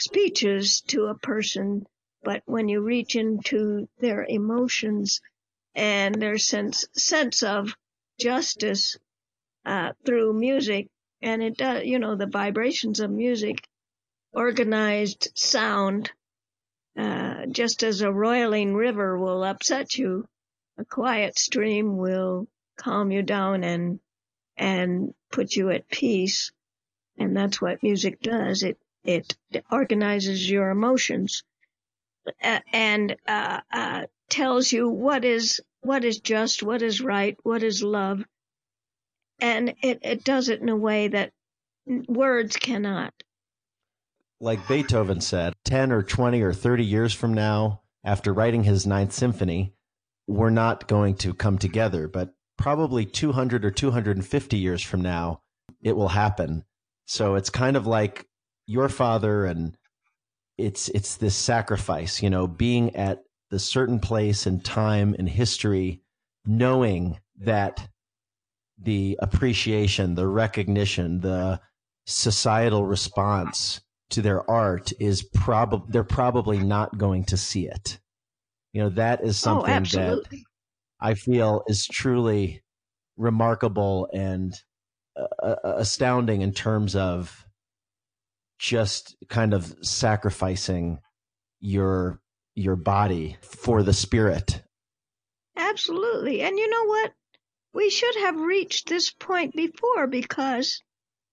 speeches 0.00 0.82
to 0.88 1.06
a 1.06 1.18
person, 1.18 1.86
but 2.22 2.42
when 2.46 2.68
you 2.68 2.80
reach 2.80 3.16
into 3.16 3.88
their 3.98 4.24
emotions 4.24 5.20
and 5.74 6.14
their 6.14 6.38
sense 6.38 6.84
sense 6.94 7.42
of 7.42 7.74
justice 8.18 8.96
uh, 9.64 9.92
through 10.04 10.32
music, 10.32 10.88
and 11.22 11.42
it 11.42 11.56
does, 11.56 11.84
you 11.84 11.98
know, 11.98 12.16
the 12.16 12.26
vibrations 12.26 13.00
of 13.00 13.10
music, 13.10 13.66
organized 14.32 15.30
sound, 15.34 16.10
uh, 16.96 17.46
just 17.46 17.82
as 17.82 18.00
a 18.00 18.12
roiling 18.12 18.74
river 18.74 19.18
will 19.18 19.44
upset 19.44 19.96
you, 19.96 20.26
a 20.78 20.84
quiet 20.84 21.38
stream 21.38 21.96
will 21.96 22.46
calm 22.76 23.10
you 23.10 23.22
down 23.22 23.64
and 23.64 24.00
and 24.56 25.14
put 25.30 25.54
you 25.54 25.70
at 25.70 25.88
peace. 25.88 26.52
And 27.18 27.36
that's 27.36 27.60
what 27.60 27.82
music 27.82 28.20
does. 28.20 28.62
It, 28.62 28.78
it 29.04 29.36
organizes 29.70 30.50
your 30.50 30.70
emotions 30.70 31.42
uh, 32.42 32.60
and, 32.72 33.16
uh, 33.26 33.60
uh, 33.72 34.02
tells 34.28 34.72
you 34.72 34.88
what 34.88 35.24
is, 35.24 35.60
what 35.80 36.04
is 36.04 36.20
just, 36.20 36.62
what 36.62 36.82
is 36.82 37.00
right, 37.00 37.36
what 37.42 37.62
is 37.62 37.82
love. 37.82 38.22
And 39.40 39.74
it, 39.82 40.00
it 40.02 40.24
does 40.24 40.48
it 40.48 40.60
in 40.60 40.68
a 40.68 40.76
way 40.76 41.08
that 41.08 41.32
words 41.86 42.56
cannot. 42.56 43.14
Like 44.40 44.66
Beethoven 44.68 45.20
said, 45.20 45.54
10 45.64 45.92
or 45.92 46.02
20 46.02 46.40
or 46.42 46.52
30 46.52 46.84
years 46.84 47.12
from 47.12 47.34
now, 47.34 47.82
after 48.04 48.32
writing 48.32 48.64
his 48.64 48.86
ninth 48.86 49.12
symphony, 49.12 49.74
we're 50.26 50.50
not 50.50 50.88
going 50.88 51.16
to 51.16 51.34
come 51.34 51.58
together, 51.58 52.08
but 52.08 52.32
probably 52.56 53.04
200 53.04 53.64
or 53.64 53.70
250 53.70 54.56
years 54.56 54.82
from 54.82 55.02
now, 55.02 55.40
it 55.82 55.96
will 55.96 56.08
happen. 56.08 56.64
So 57.06 57.34
it's 57.34 57.50
kind 57.50 57.76
of 57.76 57.86
like 57.86 58.26
your 58.70 58.88
father 58.88 59.44
and 59.46 59.76
it's 60.56 60.88
it's 60.90 61.16
this 61.16 61.34
sacrifice, 61.34 62.22
you 62.22 62.30
know, 62.30 62.46
being 62.46 62.94
at 62.94 63.22
the 63.50 63.58
certain 63.58 63.98
place 63.98 64.46
and 64.46 64.64
time 64.64 65.14
in 65.14 65.26
history, 65.26 66.02
knowing 66.46 67.18
that 67.40 67.88
the 68.78 69.18
appreciation, 69.20 70.14
the 70.14 70.28
recognition, 70.28 71.20
the 71.20 71.60
societal 72.06 72.84
response 72.84 73.80
to 74.10 74.22
their 74.22 74.48
art 74.48 74.92
is 75.00 75.22
probably 75.22 75.88
they're 75.90 76.04
probably 76.04 76.58
not 76.58 76.96
going 76.96 77.24
to 77.24 77.36
see 77.36 77.66
it. 77.66 77.98
You 78.72 78.82
know, 78.82 78.90
that 78.90 79.24
is 79.24 79.44
oh, 79.46 79.64
something 79.64 80.00
oh, 80.00 80.16
that 80.20 80.42
I 81.00 81.14
feel 81.14 81.64
is 81.66 81.88
truly 81.88 82.62
remarkable 83.16 84.08
and 84.12 84.54
uh, 85.16 85.26
uh, 85.42 85.56
astounding 85.64 86.42
in 86.42 86.52
terms 86.52 86.94
of 86.94 87.44
just 88.60 89.16
kind 89.28 89.54
of 89.54 89.74
sacrificing 89.80 90.98
your 91.60 92.20
your 92.54 92.76
body 92.76 93.38
for 93.40 93.82
the 93.82 93.92
spirit. 93.92 94.62
Absolutely. 95.56 96.42
And 96.42 96.58
you 96.58 96.68
know 96.68 96.84
what? 96.84 97.12
We 97.72 97.88
should 97.88 98.16
have 98.16 98.38
reached 98.38 98.88
this 98.88 99.10
point 99.10 99.54
before 99.54 100.06
because 100.06 100.82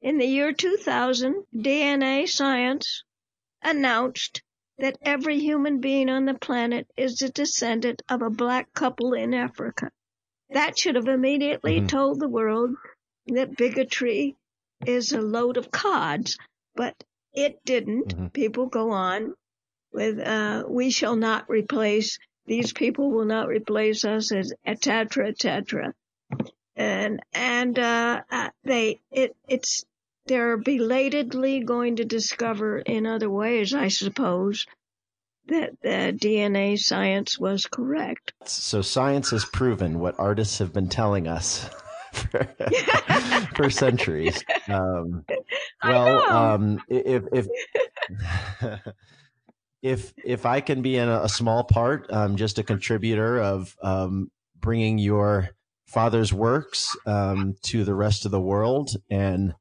in 0.01 0.17
the 0.17 0.25
year 0.25 0.53
2000, 0.53 1.43
DNA 1.53 2.29
science 2.29 3.03
announced 3.61 4.41
that 4.77 4.97
every 5.01 5.39
human 5.39 5.81
being 5.81 6.09
on 6.09 6.25
the 6.25 6.35
planet 6.35 6.87
is 6.95 7.21
a 7.21 7.29
descendant 7.29 8.03
of 8.07 8.21
a 8.21 8.29
black 8.29 8.73
couple 8.73 9.13
in 9.13 9.33
Africa. 9.33 9.91
That 10.51 10.77
should 10.79 10.95
have 10.95 11.07
immediately 11.09 11.79
mm-hmm. 11.79 11.87
told 11.87 12.19
the 12.19 12.29
world 12.29 12.75
that 13.25 13.57
bigotry 13.57 14.37
is 14.85 15.11
a 15.11 15.21
load 15.21 15.57
of 15.57 15.71
cods, 15.71 16.37
but 16.75 16.95
it 17.37 17.63
didn't. 17.63 18.07
Mm-hmm. 18.07 18.27
People 18.27 18.65
go 18.65 18.89
on 18.91 19.35
with, 19.93 20.19
uh, 20.19 20.63
we 20.67 20.89
shall 20.89 21.15
not 21.15 21.47
replace, 21.47 22.17
these 22.47 22.73
people 22.73 23.11
will 23.11 23.25
not 23.25 23.47
replace 23.47 24.03
us 24.03 24.31
as 24.31 24.53
et 24.65 24.83
cetera, 24.83 25.29
et 25.29 25.39
cetera. 25.39 25.93
And, 26.75 27.21
and, 27.33 27.77
uh, 27.77 28.21
uh, 28.31 28.49
they, 28.63 28.99
it, 29.11 29.35
it's 29.47 29.85
they're 30.25 30.57
belatedly 30.57 31.61
going 31.61 31.97
to 31.97 32.05
discover 32.05 32.79
in 32.79 33.05
other 33.05 33.29
ways, 33.29 33.73
I 33.73 33.87
suppose, 33.87 34.65
that 35.47 35.79
the 35.81 36.17
DNA 36.19 36.77
science 36.77 37.39
was 37.39 37.65
correct. 37.67 38.33
So 38.45 38.81
science 38.81 39.29
has 39.29 39.45
proven 39.45 39.99
what 39.99 40.19
artists 40.19 40.57
have 40.57 40.73
been 40.73 40.89
telling 40.89 41.27
us 41.27 41.69
for, 42.17 42.43
for 43.55 43.69
centuries. 43.69 44.43
Um, 44.67 45.25
well, 45.83 46.19
um, 46.31 46.81
if 46.89 47.23
if 47.31 47.47
if 49.81 50.13
if 50.23 50.45
I 50.45 50.61
can 50.61 50.81
be 50.81 50.97
in 50.97 51.07
a, 51.09 51.23
a 51.23 51.29
small 51.29 51.63
part, 51.63 52.11
um, 52.11 52.35
just 52.35 52.59
a 52.59 52.63
contributor 52.63 53.39
of 53.41 53.75
um, 53.81 54.31
bringing 54.59 54.97
your 54.97 55.49
father's 55.87 56.33
works 56.33 56.95
um, 57.05 57.55
to 57.63 57.83
the 57.83 57.95
rest 57.95 58.25
of 58.25 58.31
the 58.31 58.41
world 58.41 58.91
and 59.09 59.53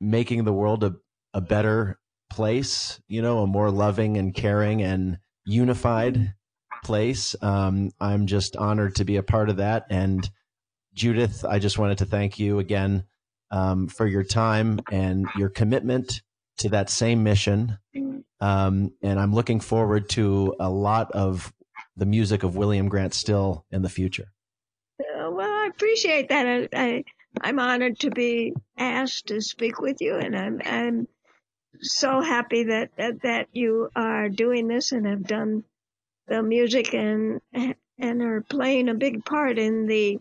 making 0.00 0.44
the 0.44 0.52
world 0.52 0.84
a, 0.84 0.94
a 1.32 1.40
better 1.40 1.98
place, 2.30 3.00
you 3.08 3.22
know, 3.22 3.40
a 3.40 3.46
more 3.46 3.70
loving 3.70 4.16
and 4.16 4.34
caring 4.34 4.82
and 4.82 5.18
unified 5.44 6.34
place. 6.84 7.34
Um, 7.42 7.90
I'm 8.00 8.26
just 8.26 8.56
honored 8.56 8.96
to 8.96 9.04
be 9.04 9.16
a 9.16 9.22
part 9.22 9.50
of 9.50 9.58
that. 9.58 9.86
And 9.90 10.28
Judith, 10.94 11.44
I 11.44 11.58
just 11.58 11.78
wanted 11.78 11.98
to 11.98 12.04
thank 12.04 12.38
you 12.38 12.58
again 12.58 13.04
um, 13.50 13.88
for 13.88 14.06
your 14.06 14.24
time 14.24 14.80
and 14.90 15.26
your 15.36 15.48
commitment 15.48 16.22
to 16.58 16.68
that 16.70 16.90
same 16.90 17.22
mission. 17.22 17.78
Um, 18.40 18.92
and 19.02 19.20
I'm 19.20 19.34
looking 19.34 19.60
forward 19.60 20.08
to 20.10 20.54
a 20.58 20.70
lot 20.70 21.10
of 21.12 21.52
the 21.96 22.06
music 22.06 22.42
of 22.42 22.56
William 22.56 22.88
Grant 22.88 23.14
Still 23.14 23.64
in 23.70 23.82
the 23.82 23.88
future. 23.88 24.32
Uh, 25.00 25.30
well, 25.30 25.50
I 25.50 25.68
appreciate 25.70 26.28
that. 26.28 26.46
I, 26.46 26.68
I 26.72 27.04
I'm 27.40 27.58
honored 27.58 28.00
to 28.00 28.10
be 28.10 28.54
asked 28.76 29.28
to 29.28 29.40
speak 29.40 29.80
with 29.80 30.00
you, 30.00 30.16
and 30.16 30.36
I'm 30.36 30.60
I'm 30.64 31.08
so 31.80 32.20
happy 32.20 32.64
that 32.64 32.90
that, 32.96 33.22
that 33.22 33.48
you 33.52 33.88
are 33.94 34.28
doing 34.28 34.68
this 34.68 34.92
and 34.92 35.06
have 35.06 35.26
done 35.26 35.64
the 36.26 36.42
music 36.42 36.94
and 36.94 37.40
and 37.52 38.22
are 38.22 38.40
playing 38.42 38.88
a 38.88 38.94
big 38.94 39.24
part 39.24 39.58
in 39.58 39.86
the 39.86 40.18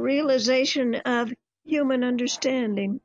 realization 0.00 0.96
of 0.96 1.32
human 1.64 2.04
understanding. 2.04 3.00